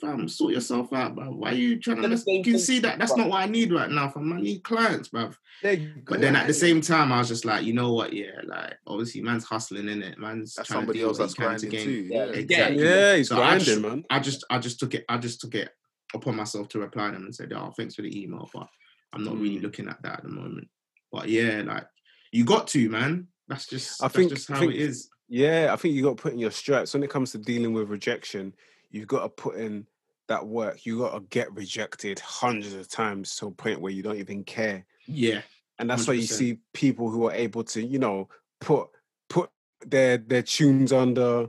[0.00, 1.30] "Fam, fam, sort yourself out, bro.
[1.30, 3.22] Why are you trying to?" It's You can see that that's bro.
[3.24, 4.32] not what I need right now, fam.
[4.32, 5.30] I need clients, bro.
[5.62, 8.12] But then at the same time, I was just like, you know what?
[8.12, 10.18] Yeah, like obviously, man's hustling in it.
[10.18, 12.08] Man's that's trying to somebody do else what that's he can to gain- too.
[12.10, 12.82] Yeah, Yeah, Exactly.
[12.84, 14.04] yeah, he's So I grinding, just- man.
[14.10, 15.70] I just I just took it I just took it
[16.14, 18.68] upon myself to reply them and said, "Oh, thanks for the email, but
[19.12, 19.62] I'm not really Mm.
[19.62, 20.68] looking at that at the moment."
[21.10, 21.86] But yeah, like
[22.32, 23.28] you got to man.
[23.48, 25.08] That's just I that's think- just how think- it is.
[25.28, 27.72] Yeah, I think you got to put in your stripes when it comes to dealing
[27.72, 28.52] with rejection.
[28.96, 29.86] You've got to put in
[30.28, 30.86] that work.
[30.86, 34.42] You got to get rejected hundreds of times to a point where you don't even
[34.42, 34.84] care.
[35.06, 35.42] Yeah,
[35.78, 38.28] And that's why you see people who are able to, you know,
[38.60, 38.88] put
[39.28, 39.50] put
[39.86, 41.46] their their tunes under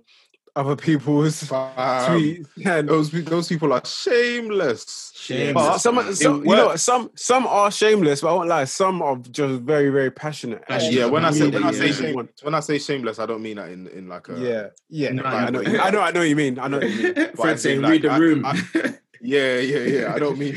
[0.57, 1.71] other people's Fam,
[2.09, 2.47] tweets.
[2.65, 5.11] And those those people are shameless.
[5.15, 8.63] Shameless, some, some you know, some some are shameless, but I won't lie.
[8.63, 10.65] Some are just very very passionate.
[10.67, 11.93] Passionate, Yeah, when I say when I say yeah.
[11.93, 15.11] shameless, when I say shameless, I don't mean that in in like a yeah, yeah.
[15.11, 16.59] No, I know, I know, I know what you mean.
[16.59, 17.13] I know what you mean.
[17.15, 20.13] But Fred saying, think, "Read the like, I- room." I- yeah yeah yeah.
[20.13, 20.55] I don't mean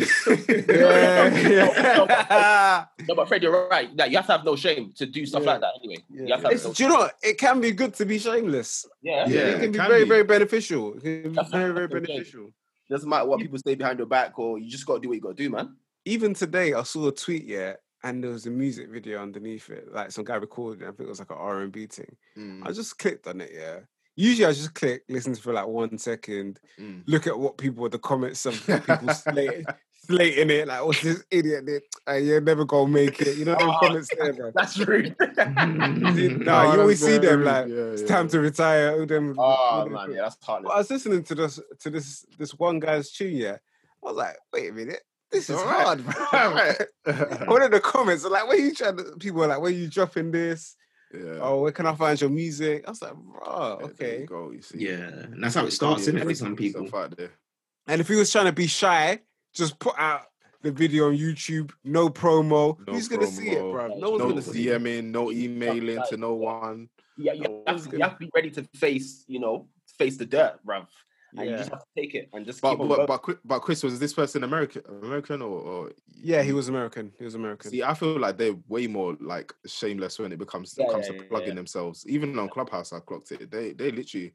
[0.48, 2.86] Yeah, yeah.
[3.08, 3.94] No, but Fred, you're right.
[3.96, 5.50] Like, you have to have no shame to do stuff Yeah.
[5.52, 6.02] like that anyway.
[6.10, 6.22] Yeah.
[6.26, 7.14] You have to have It's, no do you know what?
[7.22, 8.86] It can be good to be shameless.
[9.02, 9.26] Yeah.
[9.28, 10.08] Yeah, it can it be can very, be.
[10.08, 10.94] very beneficial.
[10.94, 12.06] It can be That's very, very 100% good.
[12.06, 12.46] beneficial.
[12.88, 15.14] Doesn't matter what people say behind your back, or you just got to do what
[15.14, 15.76] you got to do, man.
[16.04, 19.92] Even today, I saw a tweet, yeah, and there was a music video underneath it.
[19.92, 20.86] Like some guy recorded it.
[20.86, 22.16] I think it was like an R and B thing.
[22.36, 23.80] Mm, I just clicked on it, yeah.
[24.16, 27.02] Usually, I just click, listen for like one second, mm.
[27.06, 29.64] look at what people with the comments of people slating,
[30.06, 30.68] slating it.
[30.68, 31.66] Like, what's this idiot?
[31.66, 31.82] Did?
[32.08, 33.38] Uh, you're never gonna make it.
[33.38, 34.52] You know Oh, comments there, bro.
[34.54, 35.16] That's rude.
[35.30, 38.08] Oh, you always see them like yeah, it's yeah.
[38.08, 38.92] time to retire.
[38.92, 40.72] all Them, oh all them man, yeah, that's heartless.
[40.74, 43.56] I was listening to this to this this one guy's tune, yeah.
[44.02, 45.98] I was like, wait a minute, this is right.
[45.98, 47.46] hard, bro.
[47.46, 49.88] One of the comments are like, where you trying to people are like, where you
[49.88, 50.76] dropping this?
[51.14, 51.38] Yeah.
[51.40, 52.84] Oh, where can I find your music?
[52.86, 54.20] I was like, bro, Yeah, there okay.
[54.20, 54.50] you go.
[54.50, 54.78] You see.
[54.78, 56.32] yeah, and that's how it starts, can't isn't it?
[56.32, 56.88] For some people.
[57.16, 57.30] there.
[57.86, 59.20] And if he was trying to be shy,
[59.52, 60.26] just put out
[60.62, 62.76] the video on YouTube, no promo.
[62.86, 63.88] No Who's gonna see it, bro?
[63.98, 65.04] No one's No gonna see it.
[65.04, 66.88] No emailing to no one.
[67.16, 69.68] Yeah, you, No have to, you gonna- have to be ready to face, you know,
[69.98, 70.86] face the dirt, bruv.
[71.36, 71.58] And you Yeah.
[71.58, 73.98] just have to take it and just But keep but, but Chris- but Chris was
[73.98, 77.12] this person American American or, or Yeah, he was American.
[77.18, 77.70] He was American.
[77.70, 81.12] See, I feel like they're way more like shameless when it becomes Yeah, comes yeah,
[81.14, 81.54] to yeah, plugging yeah.
[81.54, 82.04] themselves.
[82.08, 83.50] Even on Clubhouse, I clocked it.
[83.50, 84.34] They they literally,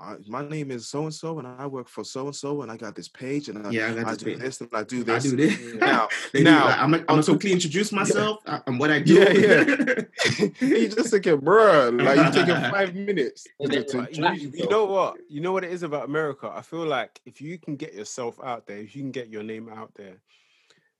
[0.00, 2.72] uh, my name is so and so, and I work for so and so, and
[2.72, 4.38] I got this page, and I, Yeah, I I this do page.
[4.38, 5.24] this and I do this.
[5.26, 5.30] I this.
[5.30, 5.74] do this.
[5.80, 8.98] Now, They do, now, like, I'm, I'm gonna quickly introduce myself uh, and what I
[9.10, 9.14] do.
[9.14, 10.48] Yeah, yeah.
[10.60, 14.86] you just thinking, bruh, like you're taking five minutes Yeah, to, to you, you know
[14.86, 15.16] what?
[15.28, 16.50] You know what it is about America.
[16.54, 19.42] I feel like if you can get yourself out there, if you can get your
[19.42, 20.16] name out there,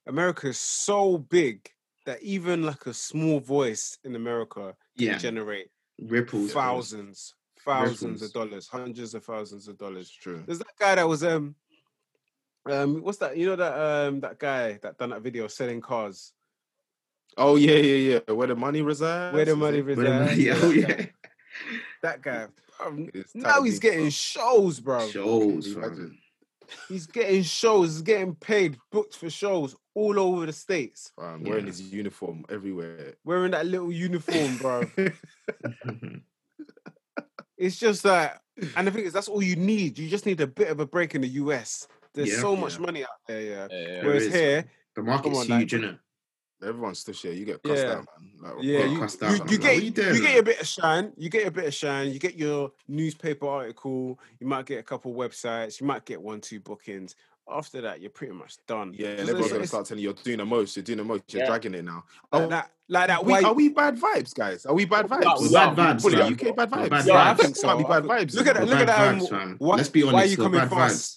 [0.06, 1.68] America is so big
[2.06, 5.18] that even like a small voice in America can Yeah.
[5.18, 5.68] generate
[6.00, 6.52] Ripples.
[6.52, 7.34] thousands,
[7.64, 10.06] thousands of dollars, hundreds of thousands of dollars.
[10.08, 10.42] It's true.
[10.46, 11.54] There's that guy that was um
[12.66, 13.36] um what's that?
[13.36, 16.32] You know that um that guy that done that video selling cars.
[17.36, 18.32] Oh yeah, yeah, yeah.
[18.34, 19.34] Where the money resides?
[19.34, 19.86] Where the money it?
[19.86, 20.38] But, resides.
[20.38, 21.06] yeah, oh, yeah.
[22.02, 22.46] That guy.
[22.84, 23.92] um, now he's deep.
[23.92, 25.06] getting shows, bro.
[25.08, 25.84] Shows, Can you fam.
[25.84, 26.18] imagine?
[26.88, 31.12] He's getting shows, he's getting paid, booked for shows all over the states.
[31.18, 31.70] Fam, wearing Yeah.
[31.70, 33.14] his uniform everywhere.
[33.24, 34.84] Wearing that little uniform, bro.
[37.60, 38.40] it's just that,
[38.76, 39.98] and the thing is, that's all you need.
[39.98, 41.86] You just need a bit of a break in the US.
[42.14, 42.40] There's Yeah.
[42.40, 42.86] so much Yeah.
[42.86, 43.68] money out there, yeah.
[43.70, 43.86] Yeah, yeah.
[43.86, 44.34] There Whereas is.
[44.34, 44.64] here,
[44.96, 45.98] the market's Come on, like- huge, innit?
[46.62, 47.36] Everyone's still shit.
[47.36, 47.90] You get cussed Yeah.
[47.92, 48.32] out, man.
[48.56, 49.46] Like, yeah, you, cussed you, out, you man.
[49.48, 50.34] Like, get you doing, you get like?
[50.34, 51.12] your bit of shine.
[51.16, 52.10] You get your bit of shine.
[52.12, 54.20] You get your newspaper article.
[54.40, 55.80] You might get a couple websites.
[55.80, 57.16] You might get one, two bookings.
[57.52, 58.94] After that, you're pretty much done.
[58.96, 60.76] Yeah, and everyone's gonna start telling you you're doing the most.
[60.76, 61.22] You're doing the most.
[61.32, 61.48] You're Yeah.
[61.48, 62.04] dragging it now.
[62.32, 63.18] like Oh, that, like that.
[63.18, 63.42] are we, Why?
[63.42, 64.66] are we bad vibes, guys?
[64.66, 65.40] Are we bad vibes?
[65.40, 66.32] we We're bad vibes, Fully fam.
[66.32, 66.90] UK bad We're vibes.
[66.90, 67.38] bad Yeah, I vibes.
[67.40, 67.66] think so.
[67.66, 68.34] Might be bad vibes.
[68.34, 68.66] Look at that.
[68.68, 69.08] Look at that.
[69.14, 70.14] um, vibes, why- Let's be honest.
[70.14, 71.16] why are you coming bad fast?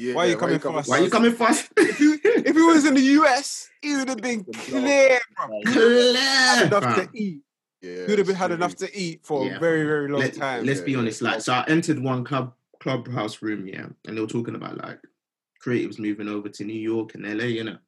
[0.00, 0.88] Yeah, Why are you coming fast?
[0.88, 1.68] Why are you coming fast?
[1.76, 5.60] if you if he was in the US, he would have been clear, bro.
[5.66, 7.40] Clear, enough to eat.
[7.80, 9.56] Yeah, He would have been had enough to eat for Yeah.
[9.56, 10.64] a very, very long time.
[10.64, 11.22] Let's Yeah, be honest.
[11.22, 15.00] Like, so I entered one club clubhouse room, yeah, and they were talking about like
[15.64, 17.78] creatives moving over to New York and LA, you know,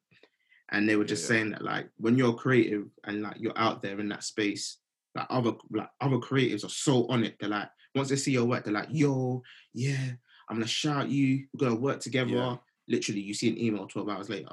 [0.71, 1.27] and they were just Yeah.
[1.29, 4.77] saying that like when you're creative and like you're out there in that space,
[5.15, 7.35] like other like other creatives are so on it.
[7.39, 9.43] They're like once they see your work, they're like, "Yo,
[9.73, 10.11] yeah,
[10.49, 11.47] I'm gonna shout you.
[11.53, 12.55] We're gonna work together." Yeah.
[12.87, 14.49] Literally, you see an email 12 hours later.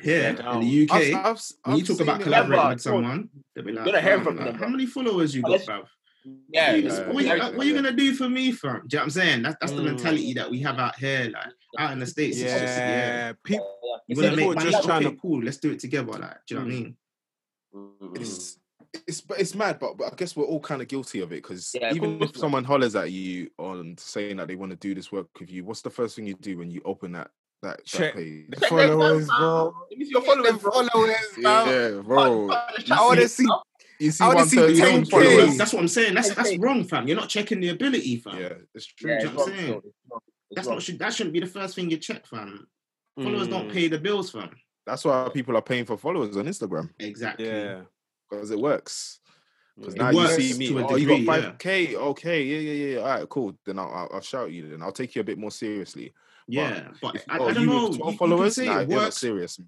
[0.00, 3.64] Yeah, Here in the UK, I've, I've, when you talk about collaborating with someone, they'll
[3.64, 5.86] be like, Gonna hear from like, them, how many followers you got, bruv?
[6.50, 8.72] Yeah, What you- it's yeah, what, you, very what you gonna do for me, fam?
[8.72, 9.42] Do you know what I'm saying?
[9.42, 9.84] That's that's the Mm.
[9.84, 12.38] mentality that we have out here, like out in the states.
[12.38, 12.88] It's just, yeah.
[13.28, 13.78] Yeah, people.
[13.82, 14.28] Yeah, You yeah.
[14.30, 14.70] wanna make are money?
[14.70, 15.42] just trying okay, to- cool.
[15.42, 16.12] Let's do it together.
[16.12, 16.84] Like, do you know what I Mm.
[16.84, 16.96] mean?
[18.22, 18.58] It's
[19.06, 21.72] it's it's mad, but, but I guess we're all kind of guilty of it because
[21.74, 22.40] Yeah, even course, if man.
[22.40, 25.64] someone hollers at you on saying that they want to do this work with you,
[25.64, 28.46] what's the first thing you do when you open that that, Check that page?
[28.60, 29.74] Check them followers, bro.
[29.90, 31.64] Let me see your followers, followers, bro.
[31.66, 32.50] Yeah, bro.
[32.50, 33.46] I want to see.
[34.00, 34.78] You see I wanna one see 10K.
[34.80, 35.08] followers.
[35.10, 35.56] followers.
[35.58, 36.14] That's what I'm saying.
[36.14, 37.08] That's that's wrong, fam.
[37.08, 38.40] You're not checking the ability, fam.
[38.40, 39.10] Yeah, it's true.
[39.10, 39.72] Yeah, you it's know what wrong, I'm saying?
[39.84, 40.76] it's wrong, it's That's wrong.
[40.76, 42.66] not should that shouldn't be the first thing you check, fam.
[43.18, 44.50] Followers don't Mm, pay the bills, fam.
[44.86, 47.46] That's why people are paying for followers on Instagram Exactly.
[47.46, 47.82] Yeah.
[48.30, 49.18] because it works.
[49.76, 51.42] Because It now you see me, to a oh, you degree, got yeah.
[51.50, 53.00] five k, okay, yeah, yeah, yeah.
[53.00, 53.58] All right, cool.
[53.66, 54.68] Then I'll, I'll, I'll shout you.
[54.70, 56.12] Then I'll take you a bit more seriously.
[56.48, 57.88] Yeah, but If, I, oh, I don't you know.
[57.88, 59.18] with twelve you followers, can say nah, it you're not works.
[59.18, 59.60] serious.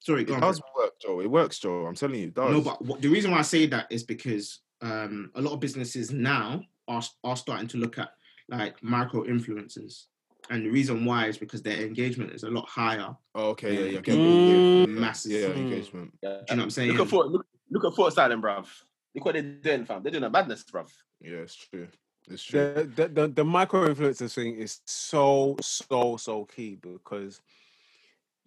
[0.00, 0.42] Sorry, go It on.
[0.42, 0.84] does bro.
[0.84, 1.20] work, Joe.
[1.20, 1.86] It works, Joe.
[1.86, 2.52] I'm telling you, it does.
[2.52, 5.60] No, but what, the reason why I say that is because um, a lot of
[5.60, 8.10] businesses now are are starting to look at
[8.48, 10.04] like micro influencers,
[10.50, 13.14] and the reason why is because their engagement is a lot higher.
[13.34, 14.30] Oh, okay, yeah, Yeah, yeah, people okay.
[14.30, 14.84] Mm.
[14.86, 15.32] give masses.
[15.32, 15.56] yeah, Mm.
[15.56, 16.14] engagement.
[16.22, 16.28] Yeah.
[16.28, 16.92] Do you know what I'm saying?
[16.92, 18.66] Look at Fort, look, look at Footasylum, bruv.
[19.14, 20.02] Look what they're doing, fam.
[20.02, 20.88] They're doing a madness, bruv.
[21.20, 21.88] Yeah, it's true.
[22.30, 22.72] It's true.
[22.74, 27.40] The, the the the micro influencer thing is so so so key because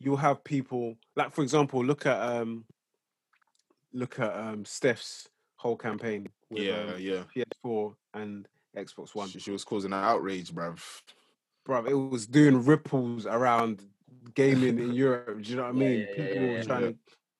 [0.03, 2.65] you have people like for example look at um
[3.93, 7.23] look at um Steph's whole campaign with yeah, um, yeah.
[7.63, 9.29] PS4 and Xbox One.
[9.29, 10.81] She, she was causing an outrage, bruv.
[11.65, 13.83] Bro, it was doing ripples around
[14.33, 15.41] gaming in Europe.
[15.41, 15.99] Do you know what I mean?
[15.99, 16.87] yeah, yeah, people yeah, were trying Yeah.
[16.89, 16.95] to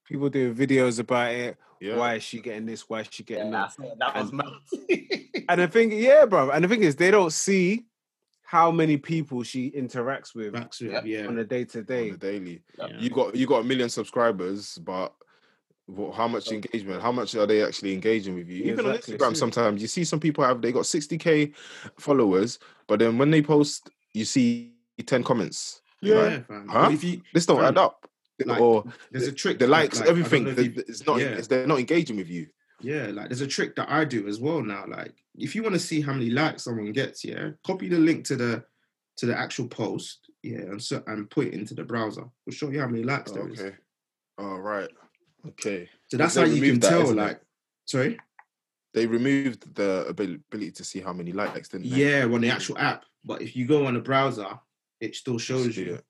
[0.06, 1.58] people doing videos about it.
[1.80, 1.98] Yeah.
[1.98, 2.88] Why is she getting this?
[2.88, 3.74] Why is she getting that?
[3.82, 4.46] Yeah, that was mad.
[5.50, 6.52] And the thing, yeah, bro.
[6.52, 7.86] And the thing is, they don't see
[8.52, 11.06] how many people she interacts with Backs with, Yep.
[11.06, 11.26] yeah.
[11.26, 12.10] on a day to On day.
[12.12, 12.62] the daily.
[12.78, 12.88] yeah.
[13.00, 15.14] You got you got a million subscribers, but
[15.88, 17.02] wha- how much engagement?
[17.02, 18.66] How much are they actually engaging with you?
[18.66, 19.14] Even exactly.
[19.14, 19.38] on Instagram, mm.
[19.38, 21.54] sometimes you see some people have they got 60k
[21.98, 24.74] followers, but then when they post, you see
[25.06, 25.82] 10 comments.
[26.02, 26.68] Yeah, Like.
[26.68, 26.90] Huh?
[26.92, 28.06] If you, this don't Fam, add up.
[28.46, 29.60] like, or there's a trick.
[29.60, 30.44] the that, likes, like, everything.
[30.44, 31.20] know you- It's not.
[31.22, 31.28] yeah.
[31.40, 32.48] It's, they're not engaging with you.
[32.84, 34.86] Yeah, like there's a trick that I do as well now.
[34.88, 38.26] Like if you want to see how many likes someone gets, yeah, copy the link
[38.26, 38.64] to the
[39.18, 42.24] to the actual post, yeah, and so and put it into the browser.
[42.46, 43.60] We'll show you how many likes there is.
[43.60, 43.76] Okay.
[44.38, 44.90] All right.
[45.48, 45.90] Okay.
[46.08, 47.02] So that's how you can that, tell.
[47.04, 47.22] isn't it?
[47.22, 47.42] Like,
[47.86, 48.20] sorry,
[48.94, 51.96] they removed the ability to see how many likes, didn't they?
[51.98, 53.06] Yeah, on the actual app.
[53.24, 54.60] But if you go on a browser,
[55.00, 55.96] it still shows you.
[55.96, 56.06] it.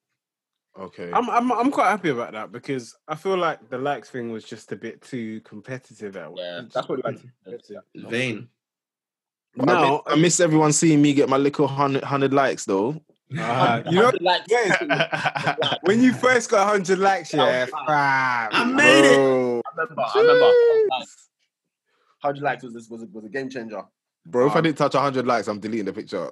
[0.80, 1.12] Okay.
[1.12, 4.44] I'm I'm I'm quite happy about that because I feel like the likes thing was
[4.46, 6.16] just a bit too competitive.
[6.16, 7.32] At Yeah, that's what way it too was.
[7.44, 7.84] competitive.
[8.10, 8.48] Vain.
[9.56, 12.64] But I, Now, miss, I miss everyone seeing me get my little hundred, hundred likes
[12.66, 13.02] though.
[13.38, 18.64] uh, you know, like yeah, when you first got 100 likes, yeah, That fam, I
[18.64, 19.18] made it.
[19.18, 20.46] Bro, I remember, I remember.
[20.46, 21.08] I was like,
[22.20, 23.84] How do you like was this was a, was a game changer?
[24.26, 26.32] bro, if I Um, didn't touch hundred likes, I'm deleting the picture.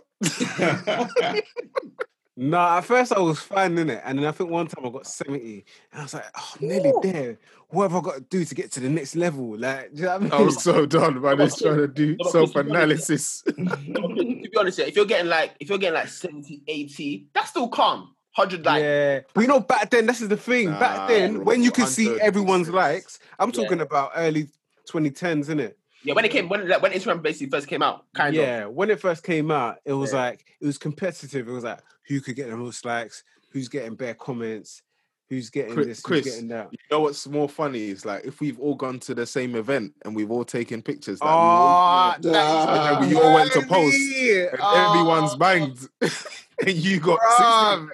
[2.41, 5.05] No, at first I was finding it, and then I think one time I got
[5.05, 7.37] 70, and I was like, oh, I'm nearly there.
[7.67, 9.57] What have I got to do to get to the next level?
[9.57, 10.31] Like, do you know what I mean?
[10.31, 11.37] I was so done, man.
[11.37, 13.41] Just trying to do but self analysis.
[13.41, 17.67] to be honest, if you're getting like if you're getting like 70, 80, that's still
[17.67, 18.15] calm.
[18.35, 20.69] 100 like yeah, but you know, back then, this is the thing.
[20.69, 23.63] Nah, back then, when you could see everyone's likes, I'm Yeah.
[23.63, 24.47] talking about early
[24.89, 25.78] 2010s, isn't it?
[26.03, 28.41] Yeah, when it came when like, when Instagram basically first came out, kind of.
[28.41, 30.19] yeah, when it first came out, it was Yeah.
[30.19, 31.47] like it was competitive.
[31.47, 34.81] It was like who could get the most likes, who's getting bare comments,
[35.29, 36.69] who's getting Chris- this, Chris, who's getting that.
[36.71, 39.93] You know what's more funny is like if we've all gone to the same event
[40.05, 41.19] and we've all taken pictures.
[41.21, 44.41] Like, we all, Oh, that is and then we all went to post, crazy.
[44.47, 47.89] and everyone's Oh, banged, and you got bruv.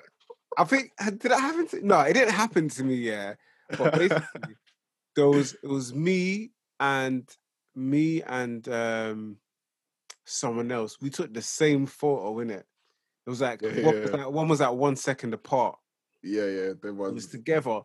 [0.58, 3.34] I think did that happen to no, it didn't happen to me, yeah.
[3.78, 4.56] But basically,
[5.16, 7.28] there was it was me and
[7.76, 9.38] me and um
[10.26, 10.97] someone else.
[11.01, 12.65] We took the same photo in it.
[13.26, 14.17] It was like, one, was Yeah.
[14.17, 15.78] like one was like one second apart.
[16.23, 16.38] 60.
[16.38, 17.28] Yeah, yeah, there It was was.
[17.28, 17.82] together.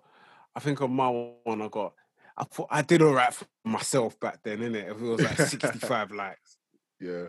[0.54, 1.08] I think on my
[1.44, 1.94] one I got
[2.36, 4.90] I thought I did all right for myself back then, innit?
[4.90, 6.56] If it was like 65 likes.
[7.00, 7.28] Yeah,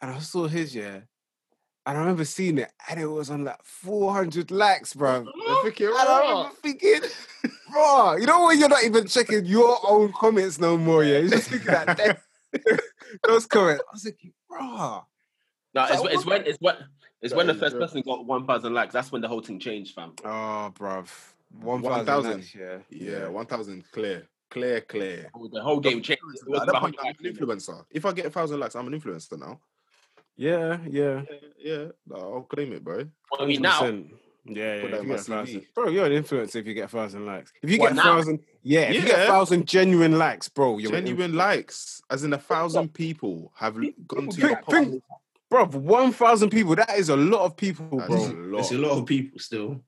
[0.00, 1.00] And I saw his, yeah.
[1.84, 5.24] And I remember seeing it, and it was on like 400 likes, bro.
[5.48, 7.00] I think I remember thinking,
[7.72, 11.18] bro, you know when you're not even checking your own comments no more, yeah?
[11.18, 12.60] You're just thinking that they-
[13.24, 13.82] those comments.
[13.88, 15.04] I was thinking, bro.
[15.74, 16.76] No, it's, So it's when it's when
[17.22, 17.80] it's That when the first good.
[17.80, 18.92] person got one thousand likes.
[18.92, 20.12] That's when the whole thing changed, fam.
[20.24, 21.08] Oh, bruv.
[21.60, 22.54] 1,000 1,000.
[22.54, 22.78] yeah.
[22.90, 25.30] Yeah, one thousand clear, clear, clear.
[25.52, 26.22] The whole game changed.
[26.24, 27.38] It At wasn't that about point, I'm an liked it.
[27.40, 27.84] influencer.
[27.90, 29.60] If I get a thousand likes, I'm an influencer now.
[30.36, 31.22] Yeah, yeah.
[31.58, 33.04] Yeah, no, I'll claim it, bro.
[33.38, 34.10] I mean, now 100%.
[34.44, 34.72] Yeah, yeah.
[34.72, 35.60] If you get thousand.
[35.60, 35.66] CV.
[35.74, 37.52] Bro, you're an influencer if you get a thousand likes.
[37.62, 40.78] If you What, get a thousand, yeah, if you get a thousand genuine likes, bro,
[40.78, 44.88] you're an Genuine likes, as in a thousand people have l- gone to your Think,
[44.90, 45.02] post.
[45.48, 46.74] bro, one thousand people.
[46.74, 48.16] That is a lot of people, That bro.
[48.16, 48.58] is a lot.
[48.60, 49.80] It's a lot of people still.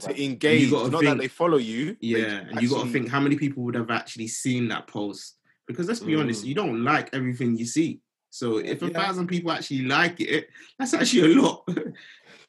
[0.00, 0.70] to engage.
[0.70, 1.96] gotta Not think- that they follow you.
[2.00, 5.36] Yeah, and you got to think how many people would have actually seen that post.
[5.66, 6.48] Because let's be honest, Mm.
[6.48, 8.00] you don't like everything you see.
[8.30, 8.92] So if a Yeah.
[8.92, 11.68] thousand people actually like it, that's actually a lot.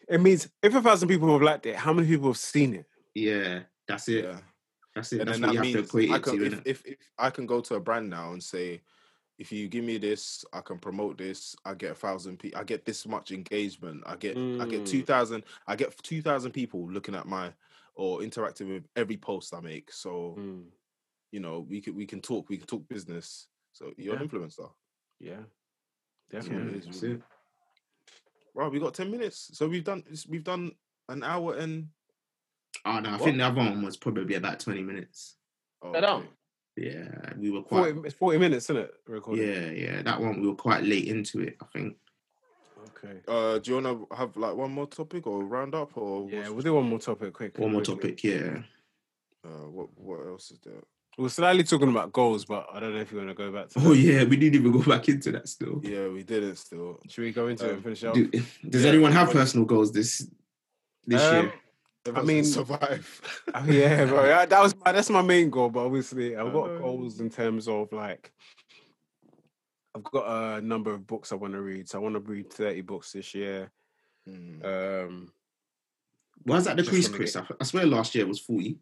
[0.07, 2.85] It means if a thousand people have liked it, how many people have seen it?
[3.13, 4.25] yeah, that's it.
[4.25, 4.37] Yeah.
[4.95, 5.21] That's it.
[5.21, 6.45] And That's then what you that have to means I can, to.
[6.45, 8.81] if, if, if I can go to a brand now and say,
[9.37, 11.55] if you give me this, I can promote this.
[11.65, 12.59] I get a thousand people.
[12.59, 14.03] I get this much engagement.
[14.05, 14.85] I get I get Mm.
[14.85, 15.43] two thousand.
[15.67, 17.51] I get two thousand people looking at my
[17.95, 19.91] or interacting with every post I make.
[19.91, 20.67] So Mm,
[21.31, 22.47] you know we can we can talk.
[22.47, 23.47] We can talk business.
[23.73, 24.71] So you're an influencer.
[25.19, 26.77] yeah, Yeah, definitely.
[26.79, 27.03] is,
[28.55, 28.65] that's really.
[28.65, 29.51] Right, we got ten minutes.
[29.53, 30.71] So we've done we've done
[31.09, 31.89] an hour and.
[32.85, 33.21] Oh no, I What?
[33.21, 35.37] think the other one was probably about 20 minutes.
[35.81, 36.19] Oh, Sit down.
[36.21, 36.29] okay.
[36.77, 38.93] Yeah, we were quite 40, it's 40 minutes, isn't it?
[39.07, 39.47] Recording.
[39.47, 40.01] Yeah, yeah.
[40.01, 41.95] That one we were quite late into it, I think.
[42.97, 43.21] Okay.
[43.27, 46.49] Uh, do you want to have like one more topic or round up or Yeah,
[46.49, 47.57] we'll do one more topic quick.
[47.57, 48.09] One more quickly.
[48.11, 48.61] topic, yeah.
[49.45, 50.83] uh, what what else is there?
[51.17, 53.69] We're slightly talking about goals, but I don't know if you want to go back
[53.69, 53.97] to Oh that.
[53.97, 55.79] yeah, we didn't even go back into that still.
[55.83, 56.99] Yeah, we didn't still.
[57.07, 58.13] Should we go into it Um, and finish up?
[58.15, 58.27] Do,
[58.69, 60.27] does Yeah, anyone have what- personal goals this
[61.07, 61.53] this Um, year?
[62.07, 63.41] I mean- gonna survive.
[63.53, 64.25] Oh, yeah, bro.
[64.25, 65.69] yeah, That was my, that's my main goal.
[65.69, 68.31] But obviously, I've got Uh, goals in terms of like
[69.95, 71.87] I've got a number of books I want to read.
[71.87, 73.71] So I want to read thirty books this year.
[74.27, 74.65] Mm.
[75.05, 75.31] Um,
[76.43, 77.35] Why is that just decreased, Chris?
[77.37, 78.77] I, I swear last year was 40.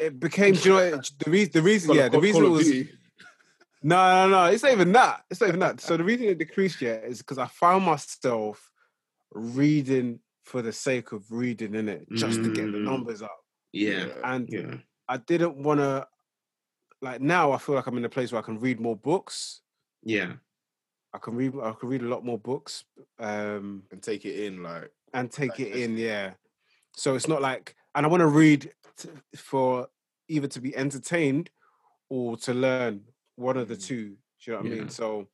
[0.00, 0.54] It became.
[0.54, 1.52] Do you know the reason?
[1.52, 2.88] The reason, yeah, the reason Call it of was.
[3.82, 4.44] No, no, no.
[4.46, 5.24] It's not even that.
[5.30, 5.80] It's not even that.
[5.80, 8.70] So the reason it decreased yet is because I found myself
[9.32, 12.84] reading for the sake of reading in it, just to get the Mm.
[12.84, 13.36] numbers up.
[13.72, 14.74] Yeah, And yeah.
[15.08, 16.06] I didn't want to.
[17.02, 19.60] Like now, I feel like I'm in a place where I can read more books.
[20.02, 20.34] Yeah.
[21.12, 21.52] I can read.
[21.62, 22.84] I can read a lot more books.
[23.18, 25.96] Um, and take it in like and take it in.
[25.96, 26.34] Yeah.
[26.96, 29.88] So it's not like, and I want to read t- for
[30.28, 31.50] either to be entertained
[32.08, 33.00] or to learn.
[33.34, 33.86] One of the Mm.
[33.86, 34.04] two.
[34.08, 34.88] Do you know what I mean?
[34.88, 35.26] So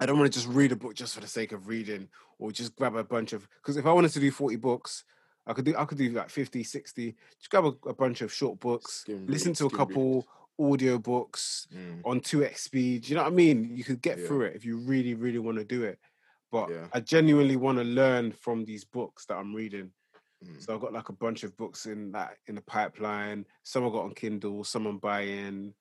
[0.00, 2.08] I don't want to just read a book just for the sake of reading
[2.38, 3.48] or just grab a bunch of.
[3.62, 5.04] Because if I wanted to do forty books.
[5.46, 8.30] I could do I could do like 50, 60, just grab a, a bunch of
[8.30, 9.76] short books, listen to a read.
[9.78, 10.26] couple
[10.60, 13.08] audiobooks Mm, on 2x speed.
[13.08, 13.74] You know what I mean?
[13.74, 14.26] You could get Yeah.
[14.26, 15.98] through it if you really, really want to do it.
[16.52, 16.88] But Yeah.
[16.92, 19.92] I genuinely want to learn from these books that I'm reading.
[20.44, 20.62] Mm.
[20.62, 23.44] So I've got like a bunch of books in that in the pipeline.
[23.62, 25.74] Some I got on Kindle, some I'm buying.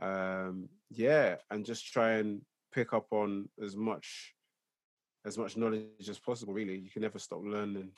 [0.00, 2.40] Um, yeah, and just try and
[2.72, 4.34] pick up on as much
[5.26, 6.54] as much knowledge as possible.
[6.54, 7.90] Really, you can never stop learning.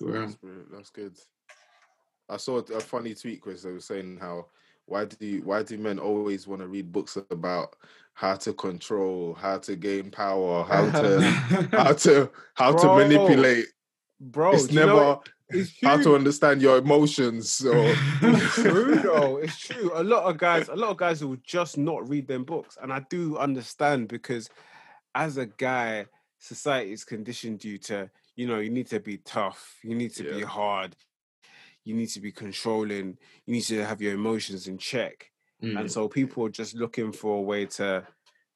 [0.00, 0.32] Real.
[0.72, 1.16] That's, good.
[2.28, 3.62] I saw a funny tweet, Chris.
[3.62, 4.46] They were saying how
[4.86, 7.76] why do you, why do men always want to read books about
[8.14, 11.20] how to control, how to gain power, how to
[11.72, 12.82] how to how Bro.
[12.82, 13.66] to manipulate?
[14.20, 15.20] Bro, it's do you know never
[15.82, 17.64] how to understand your emotions.
[17.64, 17.74] Or
[18.22, 19.36] It's true though.
[19.38, 19.90] It's true.
[19.94, 22.92] A lot of guys, a lot of guys will just not read them books, and
[22.92, 24.48] I do understand because
[25.14, 26.06] as a guy,
[26.38, 30.42] society's conditioned you to, you know, you need to be tough, you need to be
[30.42, 30.96] hard,
[31.84, 35.28] you need to be controlling, you need to have your emotions in check,
[35.62, 35.78] Mm.
[35.78, 38.04] and so people are just looking for a way to,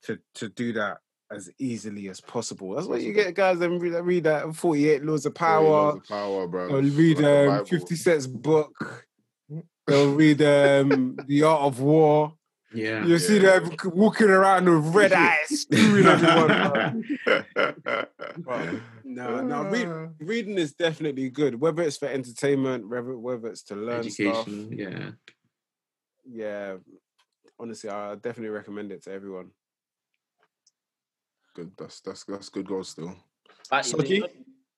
[0.03, 0.99] to, to do that
[1.31, 2.75] as easily as possible.
[2.75, 5.65] That's what you get guys that read, that read that Forty Eight Laws of Power.
[5.93, 6.69] loads of power, bro.
[6.69, 9.07] They'll read Like um, 50 Cent's book.
[9.87, 12.35] They'll read um, The Art of War.
[12.73, 13.05] yeah.
[13.05, 13.61] You'll see Yeah.
[13.61, 17.05] them walking around with red eyes, screwing everyone.
[18.39, 18.81] bro.
[19.05, 21.61] No, no, read, reading is definitely good.
[21.61, 24.47] Whether it's for entertainment, whether whether it's to learn stuff.
[24.49, 25.11] Yeah.
[26.29, 26.77] Yeah,
[27.59, 29.51] honestly, I definitely recommend it to everyone.
[31.57, 31.73] Good.
[31.79, 33.17] That's that's that's good goal still.
[33.71, 34.27] But, you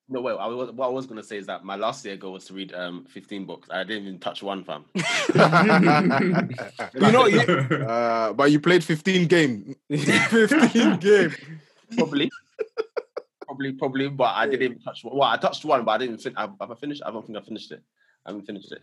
[0.09, 0.37] no, wait.
[0.39, 2.55] I was, what I was gonna say is that my last year goal was to
[2.55, 3.69] read um 15 books.
[3.69, 4.85] I didn't even touch one, fam.
[6.95, 7.41] You know, you,
[7.87, 9.75] uh, but you played 15 game.
[9.91, 11.35] 15 game.
[11.97, 12.31] Probably.
[13.45, 15.17] probably, probably, but I didn't even touch one.
[15.17, 17.03] Well, I touched one, but I didn't fin- have, have I finished?
[17.05, 17.83] I don't think I finished it.
[18.25, 18.83] I haven't finished it.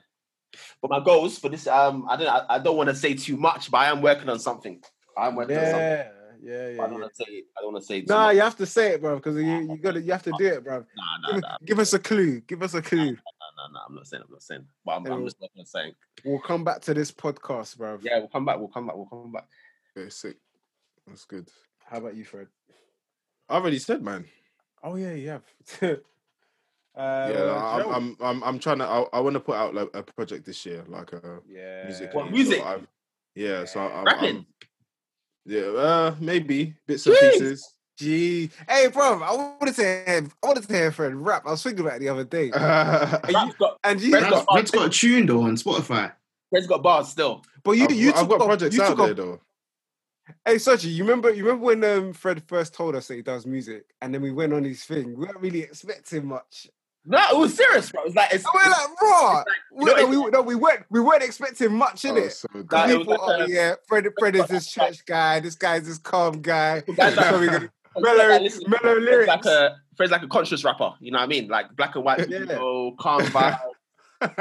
[0.81, 3.37] But my goals for this, um, I don't, I, I don't want to say too
[3.37, 4.83] much, but I am working on something.
[5.17, 6.05] I'm working on something.
[6.45, 6.99] Yeah, yeah, But I don't yeah.
[7.01, 7.43] want to say.
[7.57, 8.01] I don't want to say.
[8.07, 8.35] Nah, much.
[8.35, 10.45] you have to say it, bro, because you you got to you have to do
[10.45, 10.77] it, bro.
[10.77, 10.83] Nah,
[11.21, 12.41] nah, Give, nah, give us a clue.
[12.41, 13.05] Give us a clue.
[13.05, 13.79] nah, nah, nah.
[13.89, 14.23] I'm not saying.
[14.27, 14.65] I'm not saying.
[14.85, 15.95] But I'm, I'm just not gonna say.
[16.23, 17.97] We'll come back to this podcast, bro.
[18.03, 18.59] Yeah, we'll come back.
[18.59, 18.95] We'll come back.
[18.95, 19.47] We'll come back.
[19.97, 20.37] Okay, sick.
[21.07, 21.49] That's good.
[21.83, 22.47] How about you, Fred?
[23.49, 24.25] I already said, man.
[24.83, 25.43] Oh yeah, you have.
[25.81, 25.87] uh,
[26.95, 28.85] yeah, I'm, I'm, I'm, I'm trying to.
[28.85, 31.85] I, I want to put out like a project this year, like a yeah.
[31.85, 32.13] music.
[32.13, 32.63] What, music?
[32.63, 32.85] I've-
[33.33, 34.35] yeah, so I'm, Rapping.
[34.35, 34.45] I'm-
[35.45, 37.71] yeah, uh, maybe bits and pieces.
[37.97, 41.43] Gee, hey, bro, I wanted to hear, I wanted to hear Fred rap.
[41.47, 44.45] I was thinking about it the other day, I've Rap's got, and you, Fred's Red's,
[44.53, 46.11] Red's got a tune though on Spotify.
[46.49, 47.43] Fred's got bars still.
[47.63, 49.39] but you, you I've took got off- projects you out took there off- though.
[50.43, 51.31] Hey, Soji, you remember?
[51.31, 54.31] You remember when um, Fred first told us that he does music, and then we
[54.31, 55.09] went on his thing.
[55.15, 56.67] We weren't really expecting much.
[57.07, 58.03] No, it was serious, bro.
[58.05, 58.43] It's like it's.
[58.45, 59.43] And we're like, bro,
[59.73, 62.31] we, know, no, we, no, we weren't, we weren't expecting much in Oh, it.
[62.31, 65.39] so Nah, it we thought, like oh yeah, Fred, Fred is this church guy.
[65.39, 66.81] This guy's this calm guy.
[66.95, 69.27] Guys like- So we gonna- mellow- like, listen, mellow Fred's lyrics.
[69.27, 70.93] Like a, Fred's like a conscious rapper.
[70.99, 71.47] You know what I mean?
[71.47, 72.39] Like black and white, Yeah.
[72.39, 73.59] video, calm vibe.
[74.21, 74.31] I,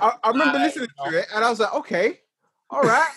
[0.00, 2.20] I, I remember listening to it, and I was like, okay,
[2.70, 3.10] all right.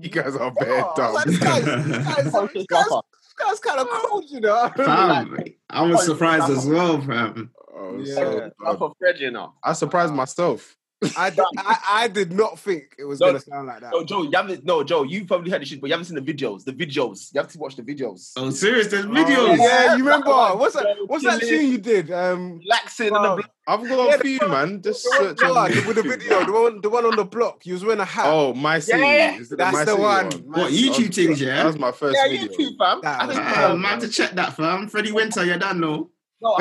[0.00, 1.14] you guys are bare I was dumb.
[1.14, 4.70] like, this guy's, this guy's, conscious this guy's, this guy's kind of cool, you know.
[4.76, 5.38] Fam,
[5.70, 7.50] I was surprised as well, fam.
[7.74, 8.14] Oh, Yeah.
[8.14, 8.78] so Rapper dumb.
[8.78, 9.54] for Fred, you know.
[9.62, 10.76] I surprised myself.
[11.16, 13.90] I, did, I, I did not think it was No, gonna sound like that.
[13.92, 14.64] No, Joe, you haven't.
[14.64, 16.62] No, Joe, you probably heard the shit, but you haven't seen the videos.
[16.62, 17.34] The videos.
[17.34, 18.30] You have to watch the videos.
[18.36, 18.86] Oh, serious?
[18.86, 19.56] There's Oh, videos.
[19.58, 20.28] yeah, you remember?
[20.56, 20.84] What's that?
[20.84, 21.58] Joe, What's that chilling.
[21.60, 22.12] tune you did?
[22.12, 23.50] Um, Relaxing in the block.
[23.66, 24.80] I've got Yeah, a the few, man.
[24.80, 27.66] Just the search on with the video, the one, the one on the block.
[27.66, 28.26] You was wearing a hat.
[28.28, 29.00] Oh, my city.
[29.00, 30.24] Yeah, that's My the City one.
[30.26, 31.66] What My- YouTube things, Yeah, That yeah?
[31.66, 32.46] was my first Yeah, video.
[32.46, 33.00] YouTube, fam.
[33.02, 33.74] That I was think- bad.
[33.78, 34.86] Man, to check that, fam.
[34.88, 36.10] Freddie Winter, you don't know.
[36.40, 36.58] No,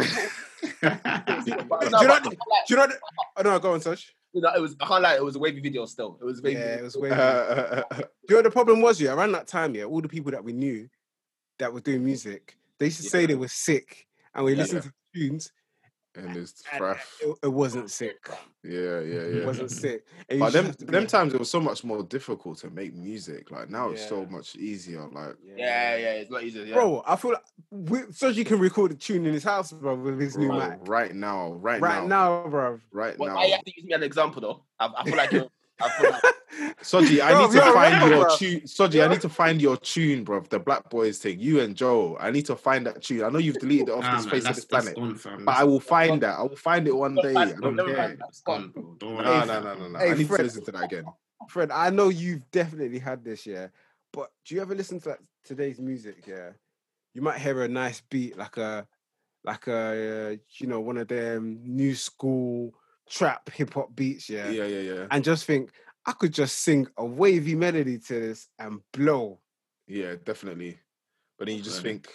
[0.81, 2.19] Do you know?
[2.21, 2.35] Do
[2.69, 2.87] you know?
[3.37, 4.13] Oh no, go on, Such.
[4.33, 4.75] you know, it was.
[4.79, 5.15] I can't lie.
[5.15, 6.17] It was a wavy video still.
[6.21, 6.59] It was a wavy.
[6.59, 7.09] Yeah, it was way.
[7.11, 9.01] Uh, Do you know what the problem was?
[9.01, 10.87] Yeah, around that time, yeah, all the people that we knew
[11.59, 14.57] that were doing music, they used to say they were sick, and we Yeah.
[14.59, 15.51] listened to tunes,
[16.15, 17.17] and it's and fraff.
[17.21, 18.27] it, it wasn't sick.
[18.63, 19.45] Yeah, yeah, It yeah.
[19.45, 20.05] wasn't sick.
[20.29, 22.69] But just them have to be them times it was so much more difficult to
[22.69, 23.49] make music.
[23.51, 25.07] Like now it's so much easier.
[25.07, 26.65] Like Yeah, yeah, it's a lot easier.
[26.65, 26.75] Yeah.
[26.75, 30.19] Bro, I feel like we, Soji can record a tune in his house, bro, with
[30.19, 30.79] his new bro, mic.
[30.87, 32.79] right now, right, Right now, right now, bro.
[32.91, 33.35] right Well, now.
[33.35, 34.63] why you have to use me an example though?
[34.79, 35.31] I, I feel like
[36.01, 36.19] you're, I
[36.83, 38.35] Soji, I Bro, need to find real, your bro.
[38.35, 38.61] tune.
[38.61, 40.41] Soji, I need to find your tune, bro.
[40.41, 41.39] The Black Boys thing.
[41.39, 42.17] You and Joe.
[42.19, 43.23] I need to find that tune.
[43.23, 45.15] I know you've deleted it off Nah, this man, face of that's, this planet, gone,
[45.15, 45.45] fam.
[45.45, 46.37] but I will find that.
[46.39, 47.33] I will find it one day.
[47.35, 48.15] I don't never care.
[48.19, 48.95] That's gone, bro.
[48.99, 49.25] Don't worry.
[49.25, 49.99] No, Hey, no, no, no, no.
[49.99, 50.37] hey, I need Fred.
[50.37, 51.05] to listen to that again.
[51.49, 53.67] Fred, I know you've definitely had this, yeah.
[54.13, 56.23] But do you ever listen to like, today's music?
[56.27, 56.49] Yeah,
[57.13, 58.85] you might hear a nice beat, like a,
[59.43, 62.73] like a, uh, you know, one of them new school
[63.11, 64.49] trap hip hop beats, yeah.
[64.49, 65.07] Yeah, yeah, yeah.
[65.11, 65.71] and just think,
[66.05, 69.39] I could just sing a wavy melody to this and blow.
[69.87, 70.79] Yeah, definitely.
[71.37, 72.07] But then you just think,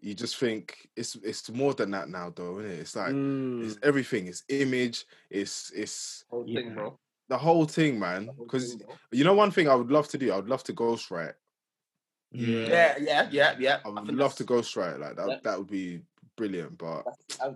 [0.00, 2.78] you just think it's it's more than that now, though, isn't it?
[2.80, 3.14] It's like it's
[3.76, 3.78] Mm.
[3.84, 4.26] everything.
[4.28, 5.04] It's image.
[5.30, 6.60] It's it's Whole Yeah.
[6.60, 6.98] thing, bro.
[7.28, 8.28] the whole thing, man.
[8.38, 8.76] Because
[9.10, 11.34] you know, one thing I would love to do, I would love to ghostwrite.
[12.32, 12.66] Yeah.
[12.68, 13.78] Yeah, yeah, yeah, yeah.
[13.84, 14.98] I would think love to that's- ghostwrite.
[15.00, 15.28] Like that.
[15.28, 15.38] yeah.
[15.42, 16.02] That would be
[16.36, 16.78] brilliant.
[16.78, 17.04] But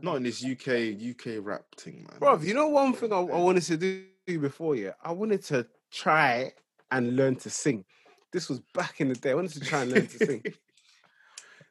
[0.02, 2.18] not in this UK UK rap thing, man.
[2.18, 4.92] Bro, you know one thing I, I wanted to do before, yeah?
[5.02, 6.52] I wanted to try
[6.90, 7.84] and learn to sing.
[8.32, 9.30] This was back in the day.
[9.30, 10.42] I wanted to try and learn to sing.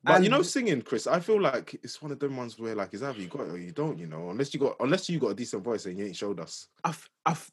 [0.03, 2.93] But you know, singing, Chris, I feel like it's one of them ones where like
[2.93, 4.29] it's either you got it or you don't, you know.
[4.29, 6.67] Unless you got unless you got a decent voice and you ain't showed us.
[6.83, 7.49] I've, I've,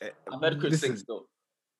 [0.00, 1.28] eh, I've heard Chris sing still.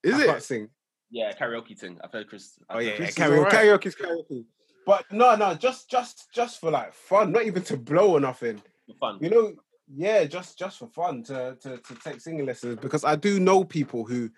[0.03, 0.27] Is I it?
[0.27, 0.69] can't sing.
[1.11, 1.99] Yeah, karaoke thing.
[2.05, 2.59] I've heard Chris.
[2.69, 3.53] I've Oh yeah, yeah Chris is karaoke, alright.
[3.53, 4.45] karaoke's karaoke.
[4.87, 8.61] But no, no, just just just for like fun, not even to blow or nothing.
[8.87, 9.19] for fun.
[9.21, 9.53] You know,
[9.95, 13.65] yeah, just just for fun to to to take singing lessons because I do know
[13.65, 14.31] people who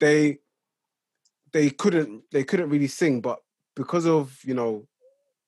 [0.00, 0.38] they
[1.52, 3.38] they couldn't they couldn't really sing, but
[3.76, 4.86] because of you know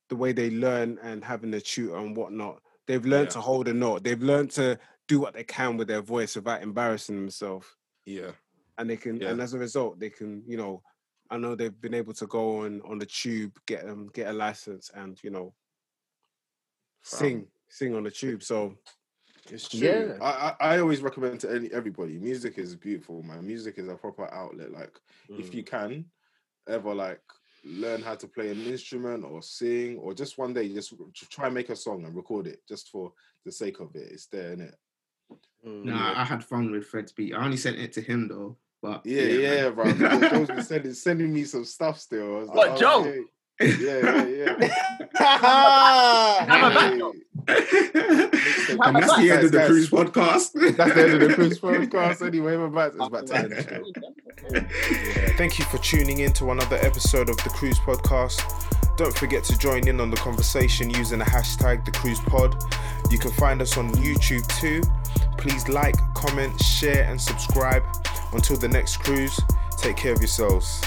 [0.09, 3.33] the way they learn and having a tutor and whatnot, they've learned Yeah.
[3.33, 4.03] to hold a note.
[4.03, 7.67] They've learned to do what they can with their voice without embarrassing themselves,
[8.05, 8.31] Yeah.
[8.77, 9.17] and they can.
[9.19, 9.29] Yeah.
[9.31, 10.81] And as a result, they can you know.
[11.33, 14.33] I know they've been able to go on on the tube, get um get a
[14.33, 15.53] license, and you know
[17.01, 17.19] Fam.
[17.19, 18.43] sing sing on the tube.
[18.43, 18.75] So
[19.49, 19.79] It's true.
[19.79, 20.17] Yeah.
[20.21, 22.19] I, I I always recommend to any, everybody.
[22.19, 23.47] Music is beautiful, man.
[23.47, 24.71] Music is a proper outlet.
[24.71, 24.95] Like
[25.27, 25.55] if mm.
[25.55, 26.05] you can
[26.69, 27.21] ever like
[27.65, 30.93] learn how to play an instrument or sing or just one day just
[31.31, 33.11] try and make a song and record it just for
[33.45, 34.11] the sake of it.
[34.11, 34.75] It's there, innit?
[35.65, 35.85] Mm.
[35.85, 37.33] Nah, I had fun with Fred's beat.
[37.33, 38.57] I only sent it to him though.
[38.83, 39.73] But Yeah, yeah, man.
[39.97, 40.19] bro.
[40.29, 42.35] Joe's been sending sending me some stuff still.
[42.35, 43.05] I was What, like, Joe?
[43.61, 44.55] yeah, yeah, yeah.
[44.59, 44.73] yeah.
[46.45, 47.11] Have a
[47.45, 47.57] Hey,
[48.83, 50.51] and that's the end of the cruise podcast.
[50.77, 52.25] That's the end of the cruise podcast.
[52.25, 52.93] Anyway, my bad.
[52.95, 53.51] It's about time.
[54.51, 58.41] Yeah, thank you for tuning in to another episode of the Cruise Podcast.
[58.97, 62.55] Don't forget to join in on the conversation using the hashtag the Cruise Pod.
[63.09, 64.81] You can find us on YouTube too.
[65.37, 67.83] Please like, comment, share, and subscribe.
[68.33, 69.39] Until the next cruise,
[69.77, 70.81] take care of yourselves.